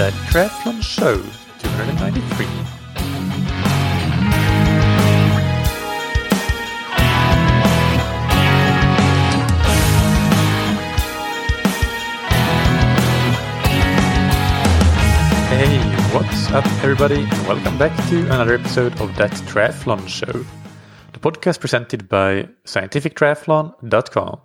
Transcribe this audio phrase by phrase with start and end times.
[0.00, 1.16] the Triathlon Show
[1.58, 2.46] 293.
[15.50, 15.78] Hey,
[16.14, 20.46] what's up, everybody, and welcome back to another episode of That Triathlon Show,
[21.12, 24.40] the podcast presented by scientifictriathlon.com.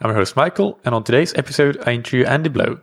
[0.00, 2.80] I'm your host, Michael, and on today's episode, I interview Andy Blow.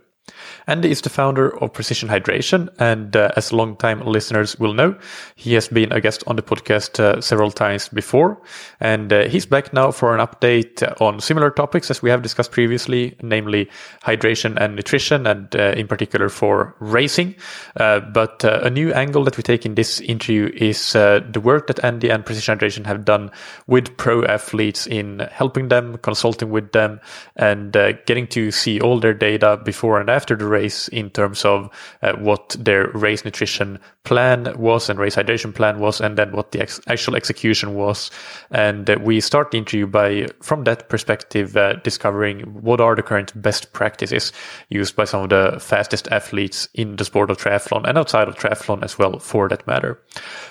[0.69, 4.97] Andy is the founder of Precision Hydration, and uh, as long-time listeners will know,
[5.35, 8.41] he has been a guest on the podcast uh, several times before.
[8.81, 12.51] And uh, he's back now for an update on similar topics as we have discussed
[12.51, 13.69] previously, namely
[14.03, 17.35] hydration and nutrition, and uh, in particular for racing.
[17.77, 21.67] Uh, but uh, a new angle that we take in this interview is the work
[21.67, 23.31] that Andy and Precision Hydration have done
[23.67, 26.99] with pro athletes in helping them, consulting with them,
[27.37, 27.71] and
[28.05, 31.69] getting to see all their data before and after the race in terms of
[32.01, 36.51] uh, what their race nutrition plan was and race hydration plan was, and then what
[36.51, 38.09] the ex- actual execution was.
[38.51, 43.03] And uh, we start the interview by, from that perspective, uh, discovering what are the
[43.03, 44.31] current best practices
[44.69, 48.35] used by some of the fastest athletes in the sport of triathlon and outside of
[48.35, 49.99] triathlon as well, for that matter.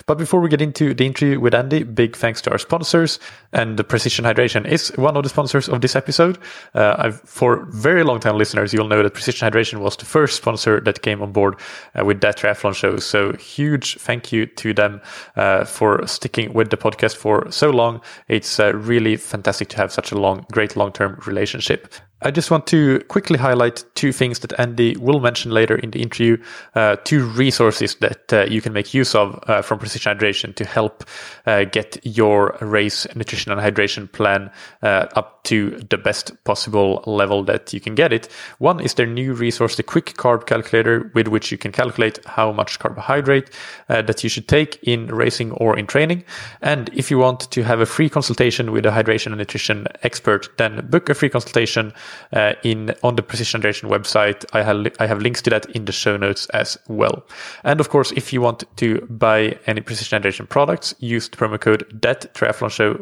[0.05, 3.19] But before we get into the interview with Andy, big thanks to our sponsors.
[3.53, 6.37] And Precision Hydration is one of the sponsors of this episode.
[6.75, 10.79] Uh, for very long time listeners, you'll know that Precision Hydration was the first sponsor
[10.81, 11.55] that came on board
[11.97, 12.97] uh, with that triathlon show.
[12.97, 15.01] So huge thank you to them
[15.35, 18.01] uh, for sticking with the podcast for so long.
[18.27, 21.93] It's uh, really fantastic to have such a long, great long term relationship.
[22.19, 26.01] I just want to quickly highlight two things that Andy will mention later in the
[26.01, 26.41] interview,
[26.73, 30.65] uh, two resources that uh, you can make use of uh, from Precision Hydration to
[30.65, 31.03] help
[31.45, 34.49] uh, get your race nutrition and hydration plan
[34.81, 38.27] uh, up to the best possible level that you can get it.
[38.57, 42.51] One is their new resource, the Quick Carb Calculator, with which you can calculate how
[42.51, 43.51] much carbohydrate
[43.89, 46.23] uh, that you should take in racing or in training.
[46.63, 50.49] And if you want to have a free consultation with a hydration and nutrition expert,
[50.57, 51.93] then book a free consultation
[52.33, 54.45] uh, in on the Precision Hydration website.
[54.53, 57.25] I have I have links to that in the show notes as well.
[57.63, 61.59] And of course, if you want to buy any Precision Hydration products, use the promo
[61.59, 62.95] code that triathlon show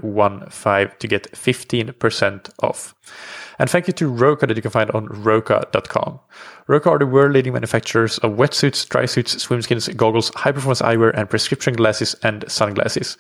[0.50, 2.96] 15 to get 15% off.
[3.58, 6.20] And thank you to Roka that you can find on roka.com.
[6.68, 11.14] Roka are the world leading manufacturers of wetsuits, dry suits, swimskins, goggles, high performance eyewear,
[11.16, 13.18] and prescription glasses and sunglasses.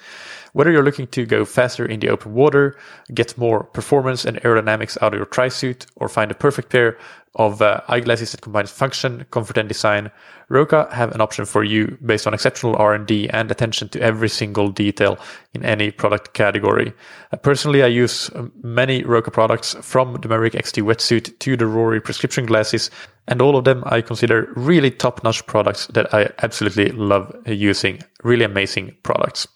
[0.55, 2.77] Whether you're looking to go faster in the open water,
[3.13, 6.97] get more performance and aerodynamics out of your tri suit, or find a perfect pair
[7.35, 10.11] of uh, eyeglasses that combines function, comfort, and design,
[10.47, 14.69] Roka have an option for you based on exceptional R&D and attention to every single
[14.69, 15.19] detail
[15.53, 16.94] in any product category.
[17.33, 21.65] Uh, personally, I use um, many Roka products from the Maverick XT wetsuit to the
[21.65, 22.89] Rory prescription glasses,
[23.28, 28.02] and all of them I consider really top-notch products that I absolutely love using.
[28.24, 29.47] Really amazing products.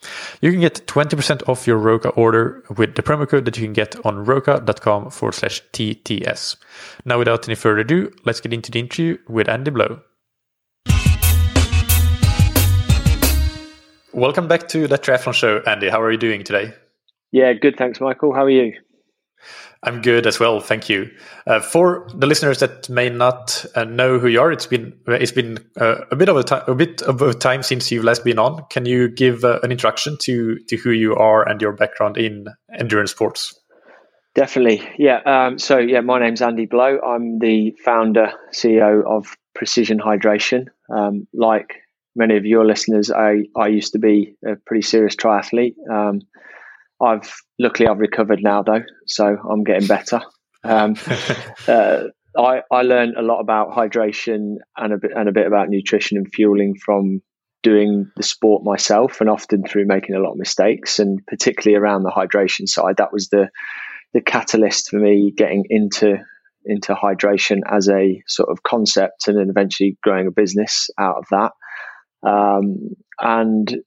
[0.41, 3.73] You can get 20% off your Roka order with the promo code that you can
[3.73, 6.57] get on roka.com forward slash TTS.
[7.05, 10.01] Now, without any further ado, let's get into the interview with Andy Blow.
[14.11, 15.89] Welcome back to the Triathlon Show, Andy.
[15.89, 16.73] How are you doing today?
[17.31, 17.75] Yeah, good.
[17.77, 18.33] Thanks, Michael.
[18.33, 18.73] How are you?
[19.81, 21.09] I'm good as well, thank you.
[21.47, 25.31] Uh, for the listeners that may not uh, know who you are, it's been it's
[25.31, 28.25] been uh, a bit of a time a bit of a time since you've last
[28.25, 28.65] been on.
[28.69, 32.47] Can you give uh, an introduction to to who you are and your background in
[32.77, 33.57] endurance sports?
[34.35, 35.21] Definitely, yeah.
[35.25, 36.99] Um, so yeah, my name's Andy Blow.
[36.99, 40.67] I'm the founder CEO of Precision Hydration.
[40.93, 41.75] Um, like
[42.17, 45.75] many of your listeners, I I used to be a pretty serious triathlete.
[45.89, 46.19] Um,
[47.01, 50.21] I've luckily I've recovered now though, so I'm getting better.
[50.63, 50.95] Um,
[51.67, 52.03] uh,
[52.37, 56.17] I I learned a lot about hydration and a bit and a bit about nutrition
[56.17, 57.21] and fueling from
[57.61, 62.03] doing the sport myself, and often through making a lot of mistakes, and particularly around
[62.03, 62.97] the hydration side.
[62.97, 63.49] That was the
[64.13, 66.17] the catalyst for me getting into
[66.65, 71.25] into hydration as a sort of concept, and then eventually growing a business out of
[71.31, 71.51] that.
[72.27, 73.77] Um, and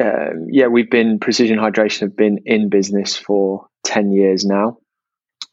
[0.00, 4.78] um, yeah, we've been Precision Hydration have been in business for ten years now.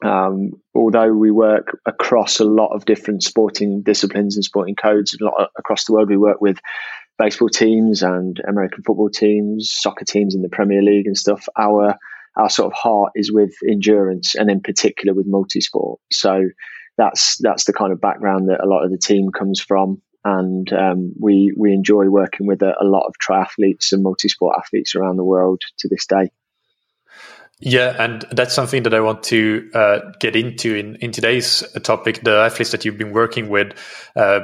[0.02, 5.16] Um, although we work across a lot of different sporting disciplines and sporting codes
[5.58, 6.58] across the world, we work with
[7.18, 11.46] baseball teams and American football teams, soccer teams in the Premier League and stuff.
[11.58, 11.96] Our
[12.36, 15.96] our sort of heart is with endurance and in particular with multisport.
[16.10, 16.48] So
[16.96, 20.72] that's that's the kind of background that a lot of the team comes from and
[20.72, 25.16] um, we we enjoy working with a, a, lot of triathletes and multi-sport athletes around
[25.16, 26.30] the world to this day.
[27.60, 32.22] Yeah, and that's something that I want to uh, get into in, in today's topic.
[32.22, 33.74] The athletes that you've been working with,
[34.16, 34.40] uh,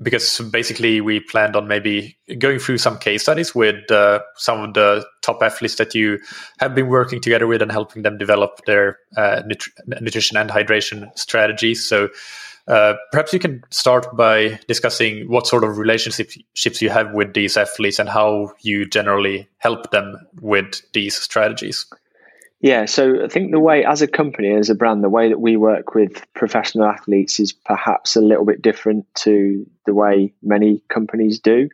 [0.00, 4.74] because basically we planned on maybe going through some case studies with uh, some of
[4.74, 6.20] the top athletes that you
[6.58, 11.06] have been working together with and helping them develop their uh, nutri- nutrition and hydration
[11.18, 11.84] strategies.
[11.84, 12.10] So
[12.68, 17.56] uh, perhaps you can start by discussing what sort of relationships you have with these
[17.56, 21.86] athletes and how you generally help them with these strategies.
[22.60, 25.40] Yeah, so I think the way, as a company, as a brand, the way that
[25.40, 30.80] we work with professional athletes is perhaps a little bit different to the way many
[30.88, 31.68] companies do.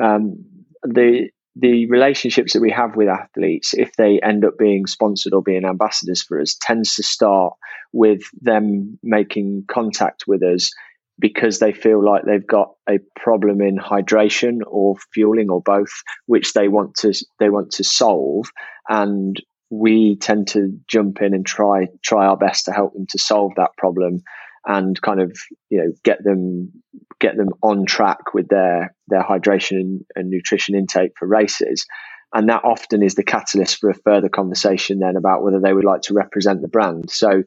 [0.00, 0.42] Um,
[0.82, 5.42] the the relationships that we have with athletes, if they end up being sponsored or
[5.42, 7.54] being ambassadors for us, tends to start
[7.92, 10.70] with them making contact with us
[11.18, 15.92] because they feel like they've got a problem in hydration or fueling or both,
[16.26, 18.50] which they want to they want to solve,
[18.88, 19.36] and
[19.70, 23.52] we tend to jump in and try try our best to help them to solve
[23.56, 24.22] that problem
[24.66, 26.72] and kind of you know get them
[27.18, 31.86] get them on track with their their hydration and, and nutrition intake for races
[32.32, 35.84] and that often is the catalyst for a further conversation then about whether they would
[35.84, 37.42] like to represent the brand so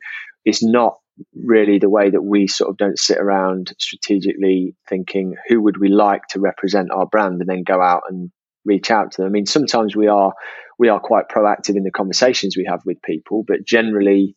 [0.45, 0.97] it's not
[1.35, 5.89] really the way that we sort of don't sit around strategically thinking who would we
[5.89, 8.31] like to represent our brand and then go out and
[8.65, 9.27] reach out to them.
[9.27, 10.33] I mean, sometimes we are
[10.79, 14.35] we are quite proactive in the conversations we have with people, but generally,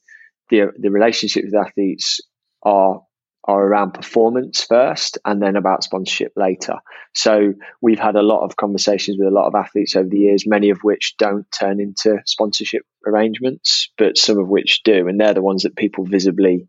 [0.51, 2.21] the the relationships with athletes
[2.67, 3.03] are
[3.49, 6.79] are around performance first and then about sponsorship later.
[7.15, 10.49] So we've had a lot of conversations with a lot of athletes over the years,
[10.49, 15.33] many of which don't turn into sponsorship arrangements, but some of which do, and they're
[15.33, 16.69] the ones that people visibly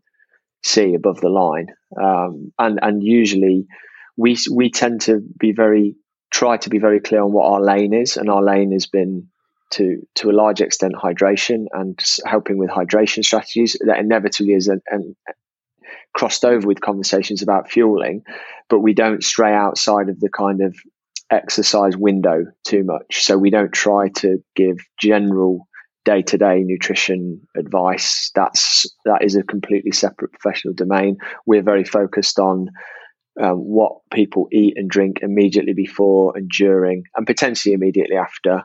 [0.64, 1.66] see above the line.
[2.00, 3.66] Um, and and usually
[4.16, 5.96] we we tend to be very
[6.30, 9.28] try to be very clear on what our lane is, and our lane has been
[9.70, 14.80] to to a large extent hydration and helping with hydration strategies that inevitably is an,
[14.88, 15.16] an
[16.14, 18.22] crossed over with conversations about fueling,
[18.68, 20.76] but we don't stray outside of the kind of
[21.30, 23.22] exercise window too much.
[23.22, 25.68] So we don't try to give general
[26.04, 28.30] day to day nutrition advice.
[28.34, 31.18] That's that is a completely separate professional domain.
[31.46, 32.70] We're very focused on
[33.40, 38.64] um, what people eat and drink immediately before and during, and potentially immediately after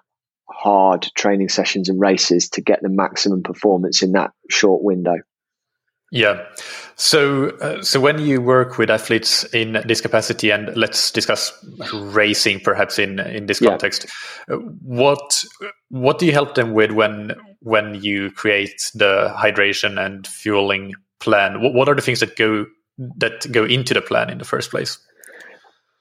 [0.50, 5.16] hard training sessions and races to get the maximum performance in that short window.
[6.14, 6.46] Yeah.
[6.96, 11.52] So, uh, so when you work with athletes in this capacity, and let's discuss
[11.92, 14.06] racing, perhaps in in this context,
[14.48, 14.56] yeah.
[14.56, 15.44] Uh, what
[15.90, 21.64] what do you help them with when when you create the hydration and fueling plan?
[21.64, 22.68] What, what are the things that go
[23.18, 25.00] that go into the plan in the first place?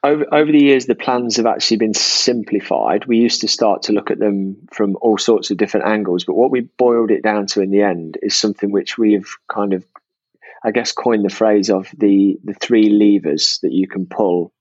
[0.03, 3.05] Over, over the years, the plans have actually been simplified.
[3.05, 6.35] We used to start to look at them from all sorts of different angles, but
[6.35, 9.85] what we boiled it down to in the end is something which we've kind of,
[10.65, 14.53] I guess, coined the phrase of the the three levers that you can pull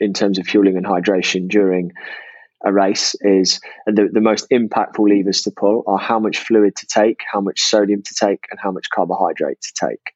[0.00, 1.92] in terms of fueling and hydration during
[2.64, 6.86] a race is the, the most impactful levers to pull are how much fluid to
[6.86, 10.14] take, how much sodium to take, and how much carbohydrate to take.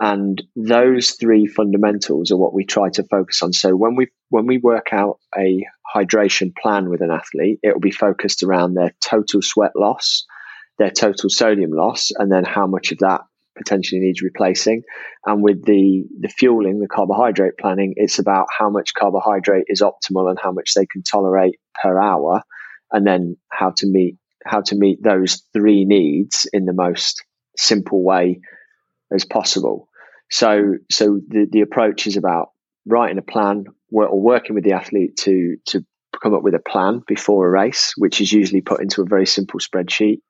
[0.00, 3.52] And those three fundamentals are what we try to focus on.
[3.52, 7.80] So when we when we work out a hydration plan with an athlete, it will
[7.80, 10.24] be focused around their total sweat loss,
[10.78, 13.20] their total sodium loss, and then how much of that
[13.56, 14.82] potentially needs replacing.
[15.26, 20.28] And with the the fueling, the carbohydrate planning, it's about how much carbohydrate is optimal
[20.28, 22.42] and how much they can tolerate per hour,
[22.90, 27.24] and then how to meet how to meet those three needs in the most
[27.56, 28.40] simple way
[29.12, 29.88] as possible.
[30.30, 32.48] So, so the, the approach is about
[32.86, 35.84] writing a plan or working with the athlete to to
[36.22, 39.26] come up with a plan before a race, which is usually put into a very
[39.26, 40.20] simple spreadsheet.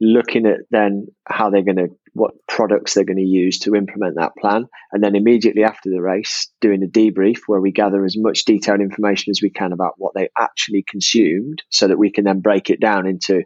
[0.00, 4.16] Looking at then how they're going to, what products they're going to use to implement
[4.16, 4.66] that plan.
[4.92, 8.80] And then immediately after the race, doing a debrief where we gather as much detailed
[8.80, 12.68] information as we can about what they actually consumed so that we can then break
[12.68, 13.42] it down into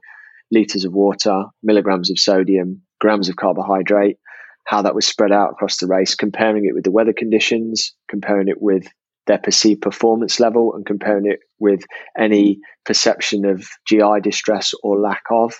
[0.50, 4.18] liters of water, milligrams of sodium, grams of carbohydrate,
[4.66, 8.48] how that was spread out across the race, comparing it with the weather conditions, comparing
[8.48, 8.86] it with
[9.26, 11.84] their perceived performance level, and comparing it with
[12.18, 15.54] any perception of GI distress or lack of.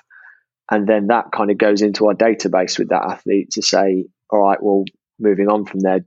[0.70, 4.40] And then that kind of goes into our database with that athlete to say, all
[4.40, 4.84] right, well,
[5.18, 6.00] moving on from there,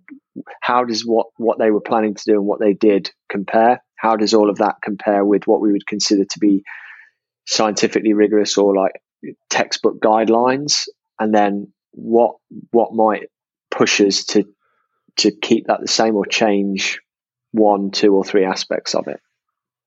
[0.61, 3.83] how does what, what they were planning to do and what they did compare?
[3.95, 6.63] How does all of that compare with what we would consider to be
[7.45, 8.93] scientifically rigorous or like
[9.49, 10.87] textbook guidelines?
[11.19, 12.35] And then what
[12.71, 13.29] what might
[13.69, 14.45] push us to
[15.17, 16.99] to keep that the same or change
[17.51, 19.19] one, two, or three aspects of it.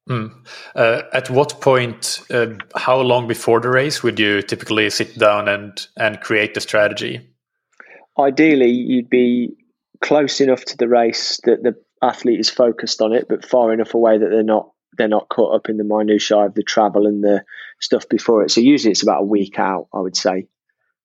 [0.08, 0.32] Mm.
[0.74, 2.46] Uh, at what point, uh,
[2.76, 7.28] how long before the race would you typically sit down and and create the strategy?
[8.18, 9.56] Ideally, you'd be
[10.00, 13.94] close enough to the race that the athlete is focused on it, but far enough
[13.94, 17.22] away that they're not they're not caught up in the minutiae of the travel and
[17.22, 17.44] the
[17.80, 18.50] stuff before it.
[18.50, 20.46] So usually it's about a week out, I would say.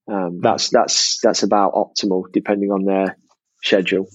[0.08, 3.18] Um, that's that's that's about optimal depending on their
[3.64, 4.08] schedule.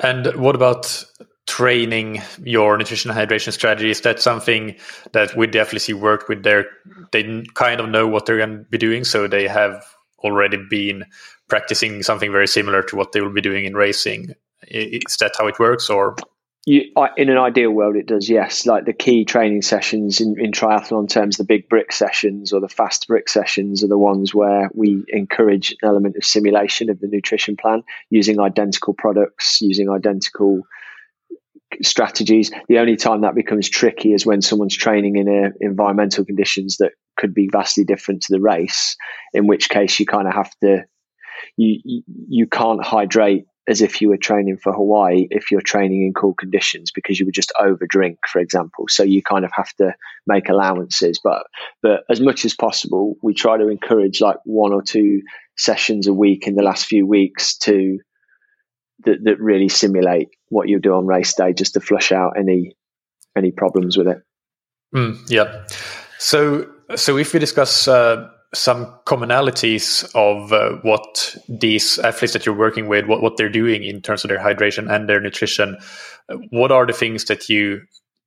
[0.00, 1.04] And what about
[1.46, 3.90] training your nutrition and hydration strategy?
[3.90, 4.76] Is that something
[5.12, 6.66] that we definitely see work with their
[7.12, 9.84] they kind of know what they're going to be doing, so they have
[10.20, 11.04] already been
[11.48, 14.34] practicing something very similar to what they will be doing in racing.
[14.68, 16.16] Is that how it works, or
[16.66, 18.64] you, in an ideal world, it does, yes.
[18.64, 22.70] Like the key training sessions in, in triathlon terms, the big brick sessions or the
[22.70, 27.06] fast brick sessions are the ones where we encourage an element of simulation of the
[27.06, 30.62] nutrition plan using identical products, using identical
[31.82, 32.50] strategies.
[32.68, 36.92] The only time that becomes tricky is when someone's training in a, environmental conditions that
[37.16, 38.96] could be vastly different to the race,
[39.32, 40.84] in which case you kind of have to,
[41.56, 46.12] you, you can't hydrate as if you were training for Hawaii if you're training in
[46.12, 48.86] cool conditions because you would just overdrink, for example.
[48.88, 49.94] So you kind of have to
[50.26, 51.18] make allowances.
[51.22, 51.46] But
[51.82, 55.22] but as much as possible, we try to encourage like one or two
[55.56, 57.98] sessions a week in the last few weeks to
[59.04, 62.76] that, that really simulate what you do on race day just to flush out any
[63.36, 64.18] any problems with it.
[64.94, 65.64] Mm, yeah.
[66.18, 72.54] So so if we discuss uh, some commonalities of uh, what these athletes that you're
[72.54, 75.76] working with, what, what they're doing in terms of their hydration and their nutrition.
[76.50, 77.82] What are the things that you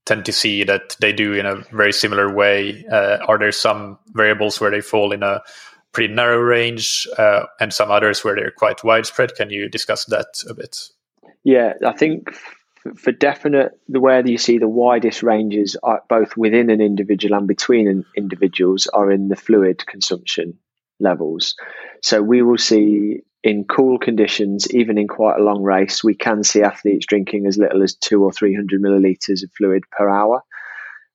[0.05, 2.85] tend to see that they do in a very similar way?
[2.91, 5.41] Uh, are there some variables where they fall in a
[5.97, 9.33] pretty narrow range uh, and some others where they're quite widespread?
[9.33, 10.89] Can you discuss that a bit?
[11.43, 12.29] Yeah, I think
[12.95, 17.47] for definite, the where you see the widest ranges, are both within an individual and
[17.47, 20.59] between individuals, are in the fluid consumption
[20.99, 21.55] levels.
[22.03, 26.43] So we will see in cool conditions, even in quite a long race, we can
[26.43, 30.43] see athletes drinking as little as two or three hundred milliliters of fluid per hour.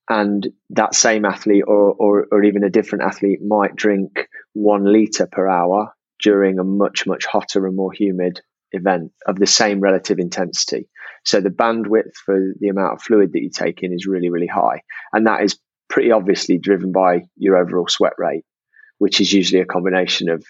[0.09, 5.27] And that same athlete, or, or, or even a different athlete, might drink one liter
[5.27, 5.93] per hour
[6.23, 8.41] during a much, much hotter and more humid
[8.73, 10.89] event of the same relative intensity.
[11.25, 14.47] So the bandwidth for the amount of fluid that you take in is really, really
[14.47, 14.83] high.
[15.13, 18.45] And that is pretty obviously driven by your overall sweat rate,
[18.99, 20.45] which is usually a combination of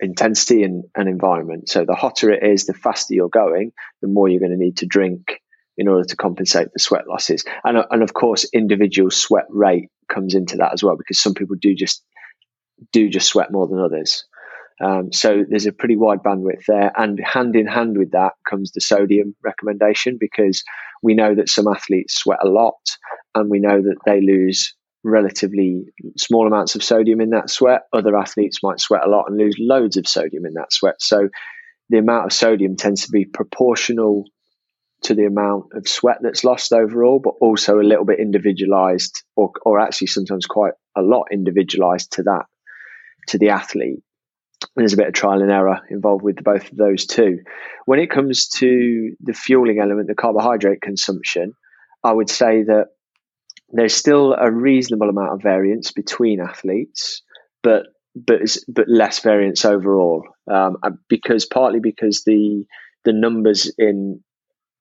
[0.00, 1.68] intensity and, and environment.
[1.68, 4.76] So the hotter it is, the faster you're going, the more you're going to need
[4.78, 5.40] to drink
[5.76, 7.44] in order to compensate for sweat losses.
[7.64, 11.56] And, and of course, individual sweat rate comes into that as well, because some people
[11.60, 12.04] do just
[12.92, 14.24] do just sweat more than others.
[14.82, 16.92] Um, so there's a pretty wide bandwidth there.
[16.96, 20.64] And hand in hand with that comes the sodium recommendation because
[21.02, 22.74] we know that some athletes sweat a lot
[23.34, 25.84] and we know that they lose relatively
[26.16, 27.82] small amounts of sodium in that sweat.
[27.92, 30.96] Other athletes might sweat a lot and lose loads of sodium in that sweat.
[31.00, 31.28] So
[31.90, 34.24] the amount of sodium tends to be proportional
[35.02, 39.52] to the amount of sweat that's lost overall, but also a little bit individualized or,
[39.64, 42.46] or actually sometimes quite a lot individualized to that,
[43.28, 44.02] to the athlete
[44.76, 47.40] there's a bit of trial and error involved with both of those two.
[47.86, 51.52] When it comes to the fueling element, the carbohydrate consumption,
[52.02, 52.86] I would say that
[53.70, 57.22] there's still a reasonable amount of variance between athletes,
[57.62, 60.24] but but but less variance overall.
[60.50, 60.76] Um,
[61.08, 62.64] because partly because the
[63.04, 64.22] the numbers in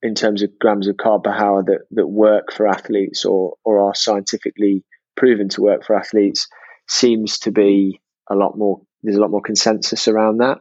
[0.02, 3.80] in terms of grams of carb per hour that that work for athletes or or
[3.80, 4.84] are scientifically
[5.16, 6.48] proven to work for athletes
[6.88, 10.60] seems to be a lot more there's a lot more consensus around that.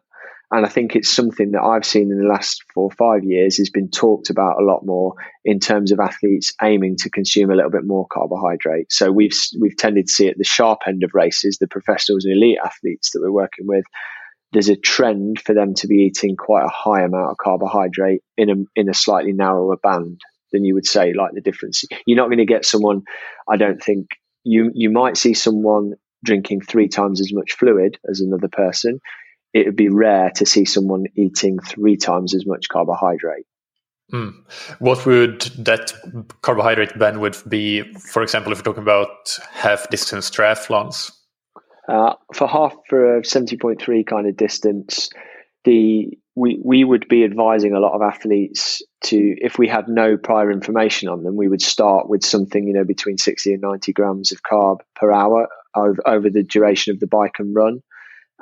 [0.51, 3.57] And I think it's something that I've seen in the last four or five years
[3.57, 5.15] has been talked about a lot more
[5.47, 8.93] in terms of athletes aiming to consume a little bit more carbohydrate.
[8.93, 12.37] So we've we've tended to see at the sharp end of races, the professionals and
[12.37, 13.85] elite athletes that we're working with,
[14.53, 18.51] there's a trend for them to be eating quite a high amount of carbohydrate in
[18.51, 20.21] a in a slightly narrower band
[20.53, 21.83] than you would say like the difference.
[22.07, 23.05] You're not going to get someone,
[23.49, 24.09] I don't think
[24.45, 29.01] you you might see someone drinking three times as much fluid as another person,
[29.53, 33.47] it would be rare to see someone eating three times as much carbohydrate.
[34.13, 34.35] Mm.
[34.79, 35.93] What would that
[36.43, 41.13] carbohydrate bandwidth be, for example, if we're talking about half distance triathlons?
[41.89, 45.11] Uh, for half for a 70.3 kind of distance,
[45.65, 50.17] the we we would be advising a lot of athletes to if we had no
[50.17, 53.93] prior information on them, we would start with something you know between 60 and 90
[53.93, 57.81] grams of carb per hour over, over the duration of the bike and run.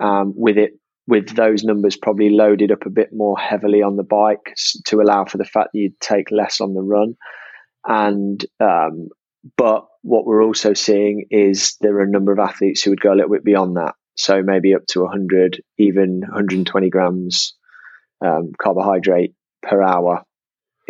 [0.00, 0.72] Um, with it,
[1.06, 4.54] with those numbers probably loaded up a bit more heavily on the bike
[4.86, 7.16] to allow for the fact that you'd take less on the run.
[7.86, 9.08] And um,
[9.56, 13.12] but what we're also seeing is there are a number of athletes who would go
[13.12, 13.94] a little bit beyond that.
[14.16, 17.54] So maybe up to 100, even 120 grams
[18.24, 20.24] um, carbohydrate per hour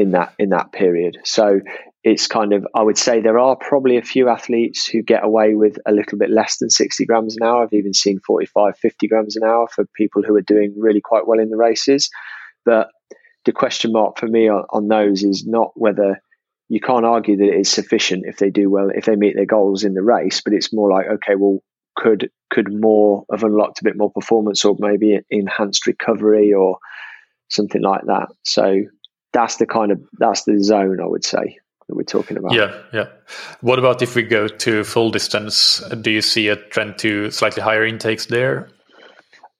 [0.00, 1.18] in that in that period.
[1.24, 1.60] So
[2.02, 5.54] it's kind of I would say there are probably a few athletes who get away
[5.54, 7.62] with a little bit less than 60 grams an hour.
[7.62, 11.26] I've even seen 45, 50 grams an hour for people who are doing really quite
[11.26, 12.08] well in the races.
[12.64, 12.88] But
[13.44, 16.22] the question mark for me on, on those is not whether
[16.68, 19.46] you can't argue that it is sufficient if they do well, if they meet their
[19.46, 21.58] goals in the race, but it's more like, okay, well,
[21.96, 26.78] could could more have unlocked a bit more performance or maybe enhanced recovery or
[27.50, 28.28] something like that.
[28.44, 28.84] So
[29.32, 31.58] that's the kind of that's the zone I would say
[31.88, 32.52] that we're talking about.
[32.52, 33.06] Yeah, yeah.
[33.60, 35.82] What about if we go to full distance?
[36.00, 38.68] Do you see a trend to slightly higher intakes there?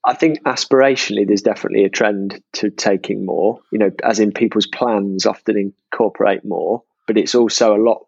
[0.04, 3.60] I think aspirationally, there's definitely a trend to taking more.
[3.70, 8.06] You know, as in people's plans often incorporate more, but it's also a lot.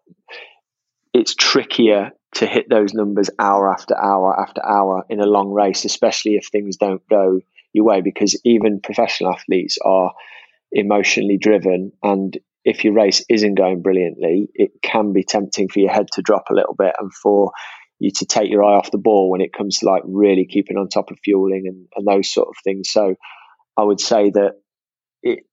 [1.13, 5.85] It's trickier to hit those numbers hour after hour after hour in a long race,
[5.85, 7.41] especially if things don't go
[7.73, 10.13] your way, because even professional athletes are
[10.73, 11.91] emotionally driven.
[12.01, 16.21] And if your race isn't going brilliantly, it can be tempting for your head to
[16.21, 17.51] drop a little bit and for
[17.99, 20.77] you to take your eye off the ball when it comes to like really keeping
[20.77, 22.89] on top of fueling and, and those sort of things.
[22.91, 23.15] So
[23.77, 24.53] I would say that
[25.21, 25.45] it,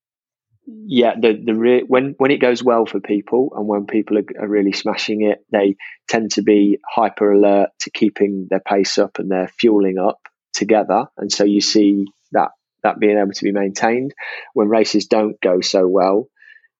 [0.66, 4.24] yeah, the the re- when when it goes well for people and when people are,
[4.40, 5.76] are, really smashing it, they
[6.08, 10.18] tend to be hyper alert to keeping their pace up and their fueling up
[10.52, 12.50] together, and so you see that
[12.82, 14.14] that being able to be maintained.
[14.54, 16.28] When races don't go so well,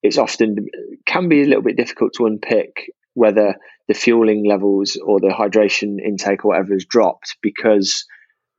[0.03, 0.67] it's often
[1.05, 3.55] can be a little bit difficult to unpick whether
[3.87, 8.05] the fueling levels or the hydration intake or whatever has dropped because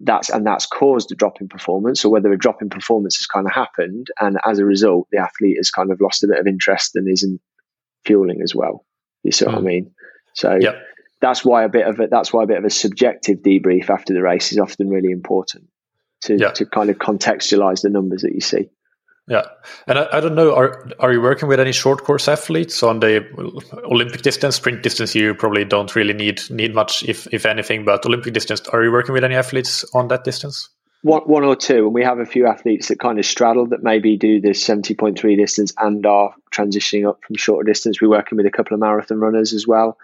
[0.01, 3.27] that's and that's caused a drop in performance or whether a drop in performance has
[3.27, 6.39] kind of happened and as a result the athlete has kind of lost a bit
[6.39, 7.41] of interest and isn't
[8.05, 8.85] fueling as well
[9.23, 9.59] you see what mm.
[9.59, 9.95] i mean
[10.35, 10.83] so yep.
[11.21, 14.13] that's why a bit of it that's why a bit of a subjective debrief after
[14.13, 15.69] the race is often really important
[16.23, 16.55] to, yep.
[16.55, 18.69] to kind of contextualize the numbers that you see
[19.29, 19.45] yeah,
[19.87, 20.55] and I, I, don't know.
[20.55, 23.25] Are are you working with any short course athletes on the
[23.85, 25.15] Olympic distance, sprint distance?
[25.15, 27.85] You probably don't really need need much, if if anything.
[27.85, 30.69] But Olympic distance, are you working with any athletes on that distance?
[31.03, 33.85] One, one or two, and we have a few athletes that kind of straddle that
[33.85, 38.01] maybe do this seventy point three distance and are transitioning up from shorter distance.
[38.01, 39.99] We're working with a couple of marathon runners as well.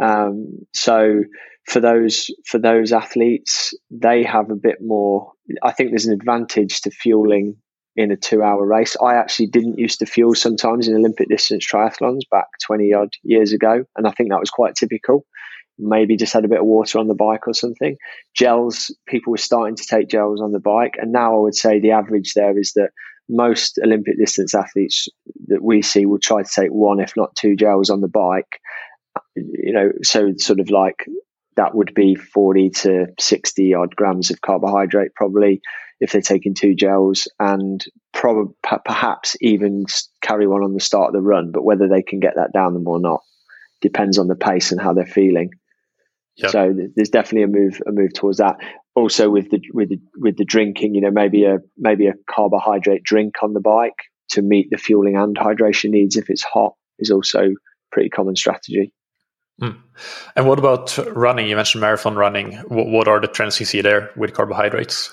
[0.00, 1.24] Um, so
[1.64, 5.32] for those for those athletes, they have a bit more.
[5.62, 7.56] I think there's an advantage to fueling
[7.96, 8.96] in a two hour race.
[9.02, 13.52] I actually didn't used to fuel sometimes in Olympic distance triathlons back 20 odd years
[13.52, 13.84] ago.
[13.96, 15.24] And I think that was quite typical.
[15.78, 17.96] Maybe just had a bit of water on the bike or something.
[18.34, 20.94] Gels, people were starting to take gels on the bike.
[20.98, 22.90] And now I would say the average there is that
[23.28, 25.08] most Olympic distance athletes
[25.48, 28.60] that we see will try to take one, if not two gels on the bike.
[29.34, 31.06] You know, so it's sort of like
[31.56, 35.60] that would be 40 to 60 odd grams of carbohydrate probably
[36.00, 39.86] if they're taking two gels and probably perhaps even
[40.20, 41.52] carry one on the start of the run.
[41.52, 43.22] But whether they can get that down them or not
[43.80, 45.50] depends on the pace and how they're feeling.
[46.36, 46.50] Yep.
[46.50, 48.56] So there's definitely a move a move towards that.
[48.94, 53.02] Also with the with the with the drinking, you know, maybe a maybe a carbohydrate
[53.02, 53.96] drink on the bike
[54.30, 57.54] to meet the fueling and hydration needs if it's hot is also
[57.90, 58.92] pretty common strategy.
[59.60, 59.78] Mm.
[60.34, 61.46] And what about running?
[61.48, 62.56] You mentioned marathon running.
[62.68, 65.10] What, what are the trends you see there with carbohydrates?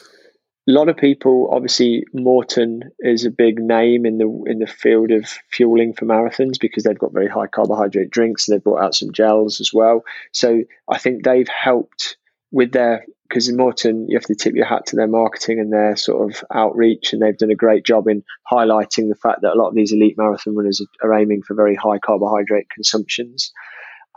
[0.68, 5.12] a lot of people obviously Maurten is a big name in the in the field
[5.12, 9.12] of fueling for marathons because they've got very high carbohydrate drinks they've brought out some
[9.12, 12.18] gels as well so i think they've helped
[12.52, 15.74] with their because in Maurten you have to tip your hat to their marketing and
[15.74, 19.54] their sort of outreach and they've done a great job in highlighting the fact that
[19.54, 23.52] a lot of these elite marathon runners are aiming for very high carbohydrate consumptions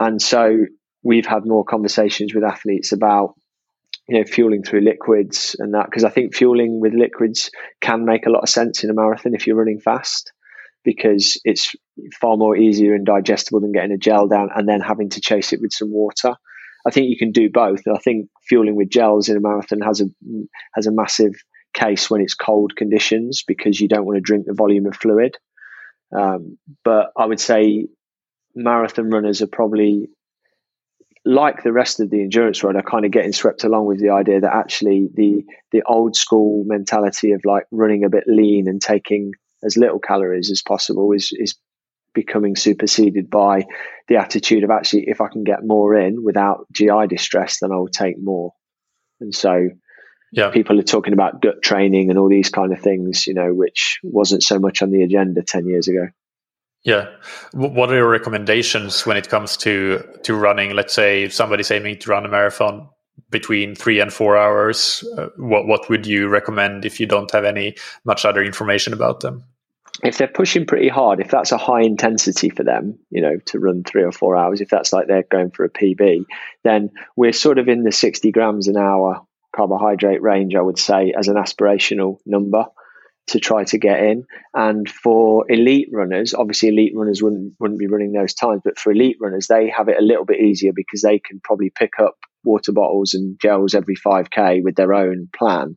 [0.01, 0.59] and so
[1.03, 3.35] we've had more conversations with athletes about
[4.09, 8.27] you know, fueling through liquids and that, because I think fueling with liquids can make
[8.27, 10.33] a lot of sense in a marathon if you're running fast,
[10.85, 11.75] because it's
[12.21, 15.53] far more easier and digestible than getting a gel down and then having to chase
[15.53, 16.35] it with some water.
[16.87, 17.81] I think you can do both.
[17.93, 20.05] I think fueling with gels in a marathon has a
[20.75, 21.33] has a massive
[21.75, 25.37] case when it's cold conditions because you don't want to drink the volume of fluid.
[26.17, 27.89] Um, but I would say
[28.57, 30.09] marathon runners are probably
[31.25, 34.41] like the rest of the endurance are kind of getting swept along with the idea
[34.41, 39.33] that actually the the old school mentality of like running a bit lean and taking
[39.65, 41.57] as little calories as possible is is
[42.15, 43.65] becoming superseded by
[44.09, 47.77] the attitude of actually if I can get more in without GI distress, then I
[47.77, 48.53] will take more.
[49.21, 49.69] And so
[50.33, 50.51] yeah.
[50.51, 53.99] people are talking about gut training and all these kind of things, you know, which
[54.03, 56.09] wasn't so much on the agenda 10 years ago.
[56.87, 57.09] Yeah.
[57.53, 60.71] What are your recommendations when it comes to to running?
[60.71, 62.89] Let's say if somebody's aiming to run a marathon
[63.29, 67.45] between three and four hours, uh, what what would you recommend if you don't have
[67.45, 69.43] any much other information about them?
[70.05, 73.59] if they're pushing pretty hard, if that's a high intensity for them, you know, to
[73.59, 76.27] run three or four hours, if that's like they're going for a PB,
[76.65, 79.23] then we're sort of in the 60 grams an hour
[79.55, 82.67] carbohydrate range, I would say, as an aspirational number
[83.29, 84.25] to try to get in.
[84.55, 88.93] And for elite runners, obviously elite runners wouldn't wouldn't be running those times, but for
[88.93, 92.17] elite runners, they have it a little bit easier because they can probably pick up
[92.45, 95.77] water bottles and gels every 5k with their own plan.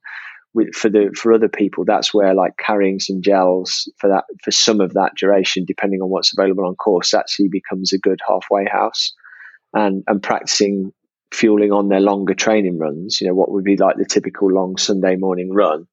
[0.53, 4.51] With, for the for other people, that's where like carrying some gels for that for
[4.51, 8.65] some of that duration, depending on what's available on course, actually becomes a good halfway
[8.65, 9.13] house.
[9.73, 10.91] And and practicing
[11.31, 14.77] fueling on their longer training runs, you know, what would be like the typical long
[14.77, 15.85] Sunday morning run,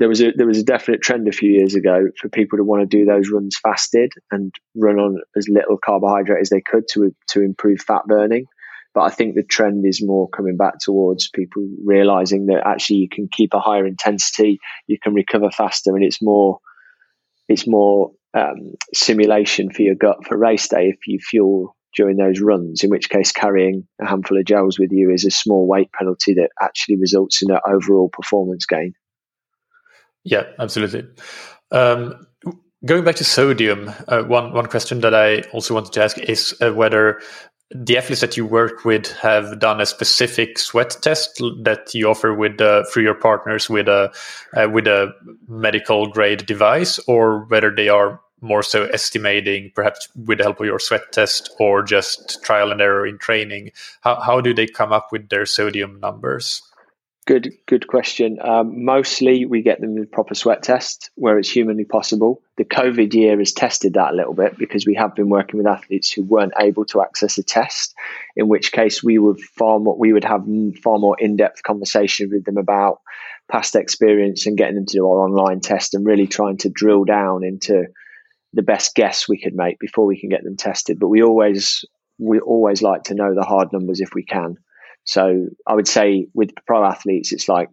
[0.00, 2.64] there was a there was a definite trend a few years ago for people to
[2.64, 6.88] want to do those runs fasted and run on as little carbohydrate as they could
[6.92, 8.46] to to improve fat burning.
[8.94, 13.08] But I think the trend is more coming back towards people realizing that actually you
[13.08, 14.58] can keep a higher intensity,
[14.88, 16.58] you can recover faster, and it's more
[17.48, 22.40] it's more um, simulation for your gut for race day if you fuel during those
[22.40, 22.82] runs.
[22.82, 26.34] In which case, carrying a handful of gels with you is a small weight penalty
[26.34, 28.94] that actually results in an overall performance gain.
[30.24, 31.04] Yeah, absolutely.
[31.72, 32.26] Um,
[32.84, 36.54] going back to sodium, uh, one one question that I also wanted to ask is
[36.60, 37.20] uh, whether
[37.72, 42.34] the athletes that you work with have done a specific sweat test that you offer
[42.34, 44.12] with uh, through your partners with a
[44.56, 45.12] uh, with a
[45.48, 50.66] medical grade device, or whether they are more so estimating, perhaps with the help of
[50.66, 53.70] your sweat test or just trial and error in training.
[54.02, 56.62] How how do they come up with their sodium numbers?
[57.30, 58.38] Good, good question.
[58.42, 62.42] Um, mostly, we get them with proper sweat tests where it's humanly possible.
[62.56, 65.68] The COVID year has tested that a little bit because we have been working with
[65.68, 67.94] athletes who weren't able to access a test.
[68.34, 70.44] In which case, we would far more, we would have
[70.82, 73.00] far more in-depth conversation with them about
[73.48, 77.04] past experience and getting them to do our online test and really trying to drill
[77.04, 77.84] down into
[78.54, 80.98] the best guess we could make before we can get them tested.
[80.98, 81.84] But we always
[82.18, 84.56] we always like to know the hard numbers if we can.
[85.04, 87.68] So I would say with pro athletes, it's like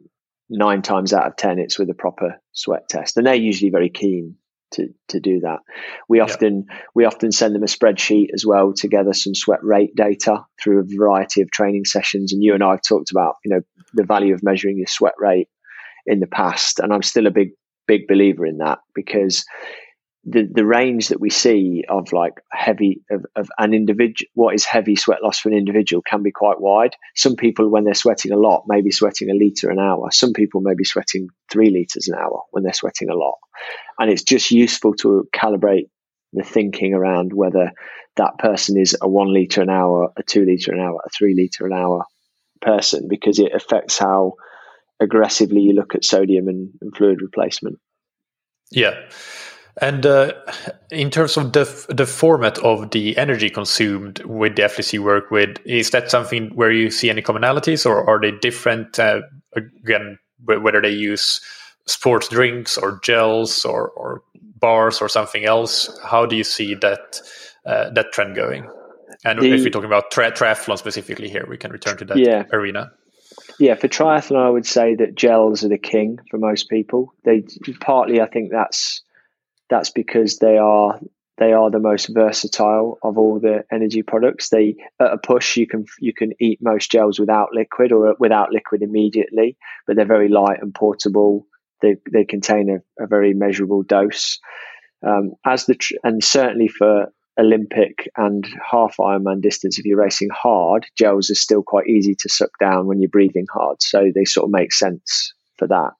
[0.50, 3.18] nine times out of 10, it's with a proper sweat test.
[3.18, 4.36] And they're usually very keen
[4.72, 5.60] to, to do that.
[6.10, 6.78] We often, yeah.
[6.96, 10.80] we often send them a spreadsheet as well to gather some sweat rate data through
[10.80, 12.34] a variety of training sessions.
[12.34, 13.62] And you and I have talked about, you know,
[13.94, 15.48] the value of measuring your sweat rate
[16.06, 16.80] in the past.
[16.80, 17.50] And I'm still a big,
[17.88, 19.46] big believer in that because
[20.30, 24.66] the the range that we see of like heavy of, of an individual what is
[24.66, 26.96] heavy sweat loss for an individual can be quite wide.
[27.16, 30.12] Some people when they're sweating a lot may be sweating a liter an hour.
[30.12, 33.36] Some people may be sweating three liters an hour when they're sweating a lot.
[33.98, 35.90] And it's just useful to calibrate
[36.34, 37.72] the thinking around whether
[38.18, 41.36] that person is a one liter an hour a two liter an hour a three
[41.36, 42.04] liter an hour
[42.62, 44.34] person because it affects how
[45.00, 47.80] aggressively you look at sodium and, and fluid replacement.
[48.72, 48.96] Yeah
[49.82, 50.34] and uh,
[50.92, 55.32] in terms of the the format of the energy consumed with the athletes you work
[55.32, 59.00] with, is that something where you see any commonalities, or are they different?
[59.00, 59.22] Uh,
[59.56, 61.42] again, whether they use
[61.86, 64.22] sports drinks or gels or, or
[64.60, 67.22] bars or something else, how do you see that
[67.66, 68.70] uh, that trend going?
[69.26, 72.18] And the, if we're talking about tri- triathlon specifically here, we can return to that
[72.18, 72.44] yeah.
[72.52, 72.92] arena.
[73.60, 77.14] Yeah, for triathlon, I would say that gels are the king for most people.
[77.24, 77.44] They
[77.80, 79.02] partly, I think that's
[79.70, 81.00] that's because they are
[81.38, 84.50] they are the most versatile of all the energy products.
[84.50, 88.52] They at a push you can you can eat most gels without liquid or without
[88.52, 91.46] liquid immediately, but they're very light and portable.
[91.82, 94.40] They they contain a, a very measurable dose.
[95.06, 100.30] Um, as the tr- and certainly for Olympic and half Ironman distance, if you're racing
[100.34, 103.82] hard, gels are still quite easy to suck down when you're breathing hard.
[103.82, 105.92] So they sort of make sense for that.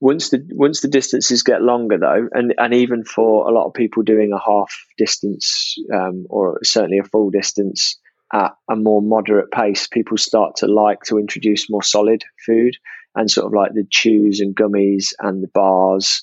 [0.00, 3.74] Once the once the distances get longer though, and and even for a lot of
[3.74, 7.98] people doing a half distance um, or certainly a full distance
[8.32, 12.76] at a more moderate pace, people start to like to introduce more solid food
[13.14, 16.22] and sort of like the chews and gummies and the bars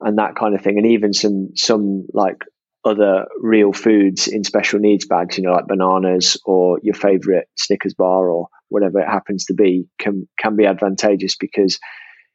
[0.00, 2.38] and that kind of thing, and even some some like
[2.84, 7.94] other real foods in special needs bags, you know, like bananas or your favorite Snickers
[7.94, 11.78] bar or whatever it happens to be, can can be advantageous because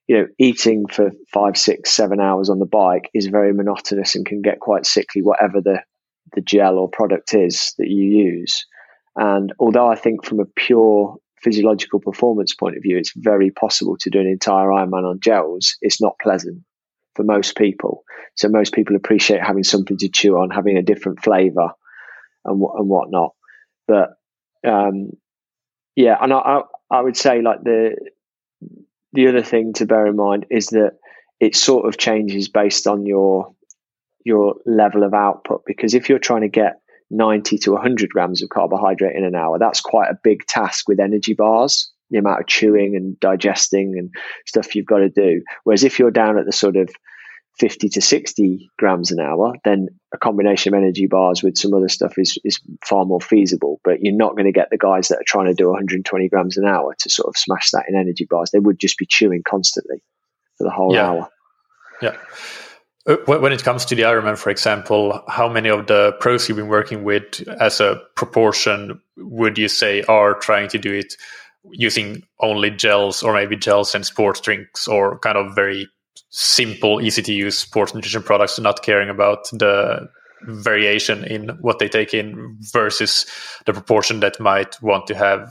[0.09, 4.25] you know, eating for five, six, seven hours on the bike is very monotonous and
[4.25, 5.83] can get quite sickly, whatever the,
[6.33, 8.65] the gel or product is that you use.
[9.15, 13.97] And although I think from a pure physiological performance point of view, it's very possible
[13.99, 16.63] to do an entire Ironman on gels, it's not pleasant
[17.15, 18.01] for most people.
[18.35, 21.69] So most people appreciate having something to chew on, having a different flavor
[22.45, 23.35] and, and whatnot.
[23.87, 24.09] But
[24.67, 25.11] um,
[25.95, 27.95] yeah, and I, I, I would say like the
[29.13, 30.93] the other thing to bear in mind is that
[31.39, 33.53] it sort of changes based on your
[34.25, 38.49] your level of output because if you're trying to get 90 to 100 grams of
[38.49, 42.47] carbohydrate in an hour that's quite a big task with energy bars the amount of
[42.47, 44.09] chewing and digesting and
[44.45, 45.41] stuff you've got to do.
[45.63, 46.89] Whereas if you're down at the sort of
[47.59, 51.89] 50 to 60 grams an hour, then a combination of energy bars with some other
[51.89, 53.79] stuff is, is far more feasible.
[53.83, 56.57] But you're not going to get the guys that are trying to do 120 grams
[56.57, 58.51] an hour to sort of smash that in energy bars.
[58.51, 60.01] They would just be chewing constantly
[60.57, 61.05] for the whole yeah.
[61.05, 61.29] hour.
[62.01, 62.15] Yeah.
[63.07, 66.57] Uh, when it comes to the Ironman, for example, how many of the pros you've
[66.57, 71.15] been working with as a proportion would you say are trying to do it
[71.71, 75.87] using only gels or maybe gels and sports drinks or kind of very
[76.29, 80.07] simple, easy to use sports nutrition products, not caring about the
[80.43, 83.25] variation in what they take in versus
[83.65, 85.49] the proportion that might want to have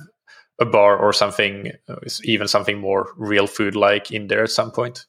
[0.61, 4.71] a bar or something, uh, even something more real food like in there at some
[4.71, 5.07] point?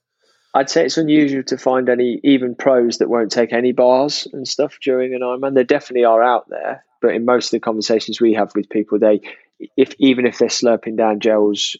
[0.53, 4.47] I'd say it's unusual to find any even pros that won't take any bars and
[4.47, 5.53] stuff during an Ironman.
[5.53, 8.97] There definitely are out there, but in most of the conversations we have with people,
[8.99, 9.21] they
[9.77, 11.75] if even if they're slurping down gels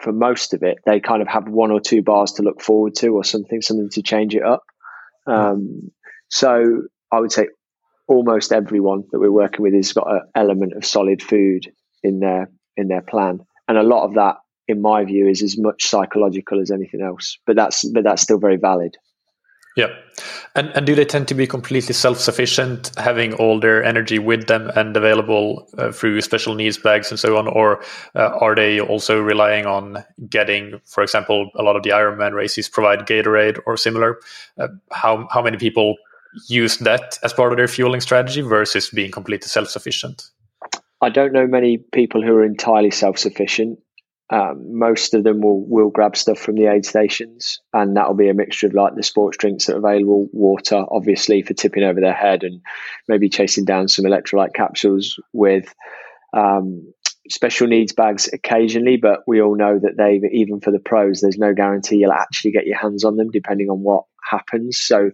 [0.00, 2.94] for most of it, they kind of have one or two bars to look forward
[2.96, 4.62] to or something, something to change it up.
[5.26, 5.90] Um,
[6.30, 7.48] so I would say
[8.06, 11.66] almost everyone that we're working with has got an element of solid food
[12.02, 15.56] in their in their plan, and a lot of that, in my view, is as
[15.56, 17.38] much psychological as anything else.
[17.46, 18.96] But that's but that's still very valid.
[19.76, 19.88] Yeah.
[20.54, 24.70] And and do they tend to be completely self-sufficient, having all their energy with them
[24.76, 27.82] and available uh, through special needs bags and so on, or
[28.14, 32.68] uh, are they also relying on getting, for example, a lot of the Ironman races
[32.68, 34.20] provide Gatorade or similar?
[34.56, 35.96] Uh, how how many people
[36.48, 40.30] use that as part of their fueling strategy versus being completely self-sufficient?
[41.00, 43.78] I don't know many people who are entirely self-sufficient.
[44.34, 48.28] Um, most of them will will grab stuff from the aid stations, and that'll be
[48.28, 52.00] a mixture of like the sports drinks that are available, water, obviously for tipping over
[52.00, 52.60] their head, and
[53.06, 55.72] maybe chasing down some electrolyte capsules with
[56.36, 56.92] um,
[57.28, 58.96] special needs bags occasionally.
[58.96, 62.50] But we all know that they, even for the pros, there's no guarantee you'll actually
[62.50, 64.80] get your hands on them, depending on what happens.
[64.80, 65.12] So,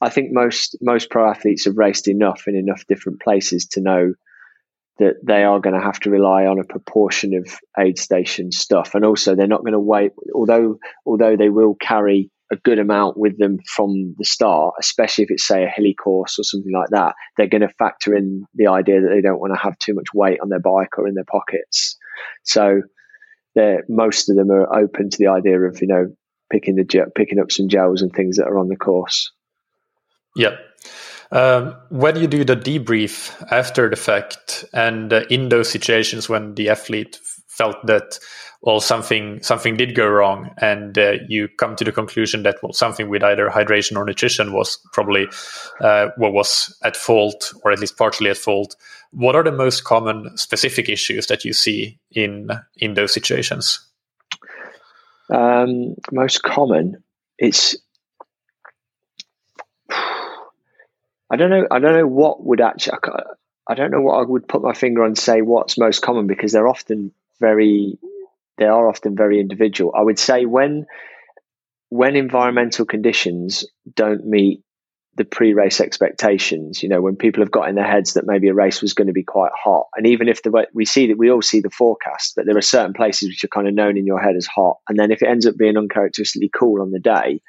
[0.00, 4.14] I think most most pro athletes have raced enough in enough different places to know
[4.98, 8.94] that they are going to have to rely on a proportion of aid station stuff,
[8.94, 10.12] and also they're not going to wait.
[10.34, 15.30] Although although they will carry a good amount with them from the start, especially if
[15.30, 18.68] it's say a hilly course or something like that, they're going to factor in the
[18.68, 21.14] idea that they don't want to have too much weight on their bike or in
[21.14, 21.96] their pockets.
[22.44, 22.82] So
[23.88, 26.14] most of them are open to the idea of you know
[26.50, 29.32] picking the picking up some gels and things that are on the course.
[30.34, 30.56] Yeah.
[31.32, 36.54] Um, when you do the debrief after the fact, and uh, in those situations when
[36.54, 38.18] the athlete felt that
[38.62, 42.72] well something something did go wrong, and uh, you come to the conclusion that well
[42.72, 45.26] something with either hydration or nutrition was probably
[45.80, 48.76] uh, what was at fault, or at least partially at fault.
[49.10, 53.80] What are the most common specific issues that you see in in those situations?
[55.28, 57.02] Um, most common,
[57.38, 57.76] it's
[61.30, 61.66] I don't know.
[61.70, 62.98] I don't know what would actually.
[63.68, 65.16] I don't know what I would put my finger on.
[65.16, 67.98] Say what's most common because they're often very.
[68.58, 69.92] They are often very individual.
[69.96, 70.86] I would say when
[71.88, 74.62] when environmental conditions don't meet
[75.16, 78.54] the pre-race expectations, you know, when people have got in their heads that maybe a
[78.54, 81.30] race was going to be quite hot, and even if the we see that we
[81.30, 84.06] all see the forecast, but there are certain places which are kind of known in
[84.06, 87.00] your head as hot, and then if it ends up being uncharacteristically cool on the
[87.00, 87.40] day,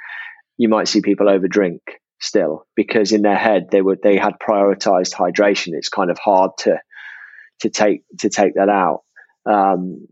[0.57, 1.81] you might see people overdrink
[2.19, 5.73] still because in their head they were they had prioritized hydration.
[5.73, 6.79] It's kind of hard to
[7.61, 9.03] to take to take that out.
[9.45, 10.07] Um,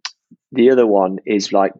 [0.51, 1.73] the other one is like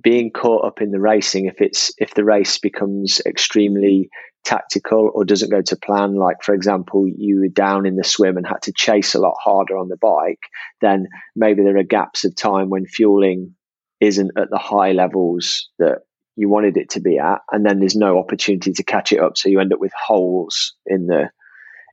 [0.00, 4.10] being caught up in the racing if it's if the race becomes extremely
[4.44, 8.36] tactical or doesn't go to plan like for example you were down in the swim
[8.36, 10.42] and had to chase a lot harder on the bike
[10.82, 13.54] then maybe there are gaps of time when fueling
[14.00, 16.02] isn't at the high levels that
[16.38, 19.36] you wanted it to be at, and then there's no opportunity to catch it up.
[19.36, 21.30] So you end up with holes in the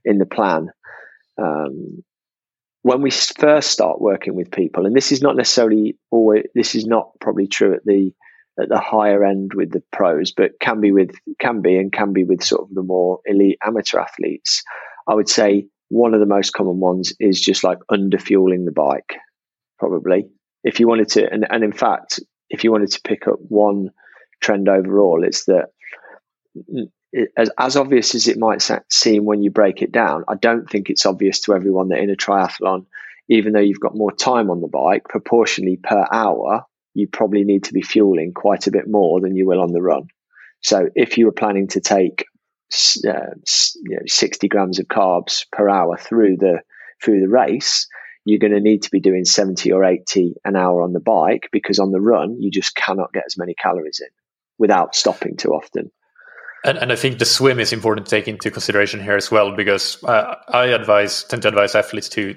[0.06, 0.70] in the plan.
[1.42, 2.04] Um,
[2.84, 6.86] when we first start working with people, and this is not necessarily always, this is
[6.86, 8.14] not probably true at the
[8.60, 12.14] at the higher end with the pros, but can be with can be and can
[12.14, 14.62] be with sort of the more elite amateur athletes.
[15.08, 19.16] I would say one of the most common ones is just like underfueling the bike,
[19.80, 20.28] probably.
[20.64, 22.20] If you wanted to, and, and in fact,
[22.52, 23.90] if you wanted to pick up one
[24.42, 25.24] trend overall.
[25.24, 25.70] It's that
[27.38, 30.90] as, as obvious as it might seem when you break it down, I don't think
[30.90, 32.86] it's obvious to everyone that in a triathlon,
[33.30, 37.66] even though you've got more time on the bike, proportionally per hour, you probably need
[37.66, 40.08] to be fueling quite a bit more than you will on the run.
[40.62, 42.26] So if you were planning to take
[43.08, 43.36] uh,
[43.84, 46.62] you know, 60 grams of carbs per hour through the
[47.04, 47.88] through the race,
[48.26, 51.50] you're going to need to be doing 70 or 80 an hour on the bike
[51.52, 54.08] because on the run you just cannot get as many calories in
[54.58, 55.92] without stopping too often.
[56.64, 59.56] And, and I think the swim is important to take into consideration here as well
[59.56, 62.36] because uh, I advise tend to advise athletes to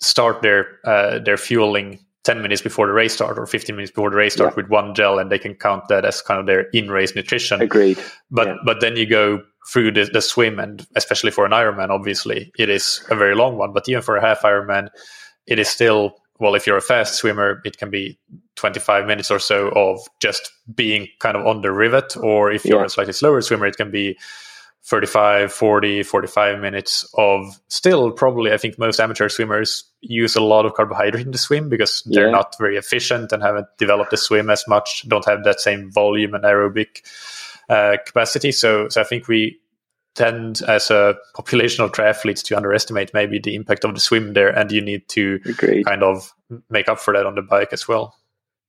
[0.00, 4.10] start their uh, their fueling 10 minutes before the race start or 15 minutes before
[4.10, 4.62] the race start yeah.
[4.62, 7.62] with one gel and they can count that as kind of their in race nutrition
[7.62, 7.98] agreed
[8.30, 8.54] but yeah.
[8.64, 9.40] but then you go
[9.72, 13.56] through the, the swim and especially for an ironman obviously it is a very long
[13.56, 14.88] one but even for a half ironman
[15.46, 18.18] it is still well if you're a fast swimmer it can be
[18.56, 22.80] 25 minutes or so of just being kind of on the rivet or if you're
[22.80, 22.86] yeah.
[22.86, 24.16] a slightly slower swimmer it can be
[24.84, 30.64] 35 40 45 minutes of still probably i think most amateur swimmers use a lot
[30.64, 34.48] of carbohydrate in the swim because they're not very efficient and haven't developed the swim
[34.48, 37.02] as much don't have that same volume and aerobic
[37.68, 39.58] uh, capacity so so i think we
[40.18, 44.48] tend as a population of triathletes to underestimate maybe the impact of the swim there
[44.48, 45.86] and you need to Agreed.
[45.86, 46.34] kind of
[46.68, 48.16] make up for that on the bike as well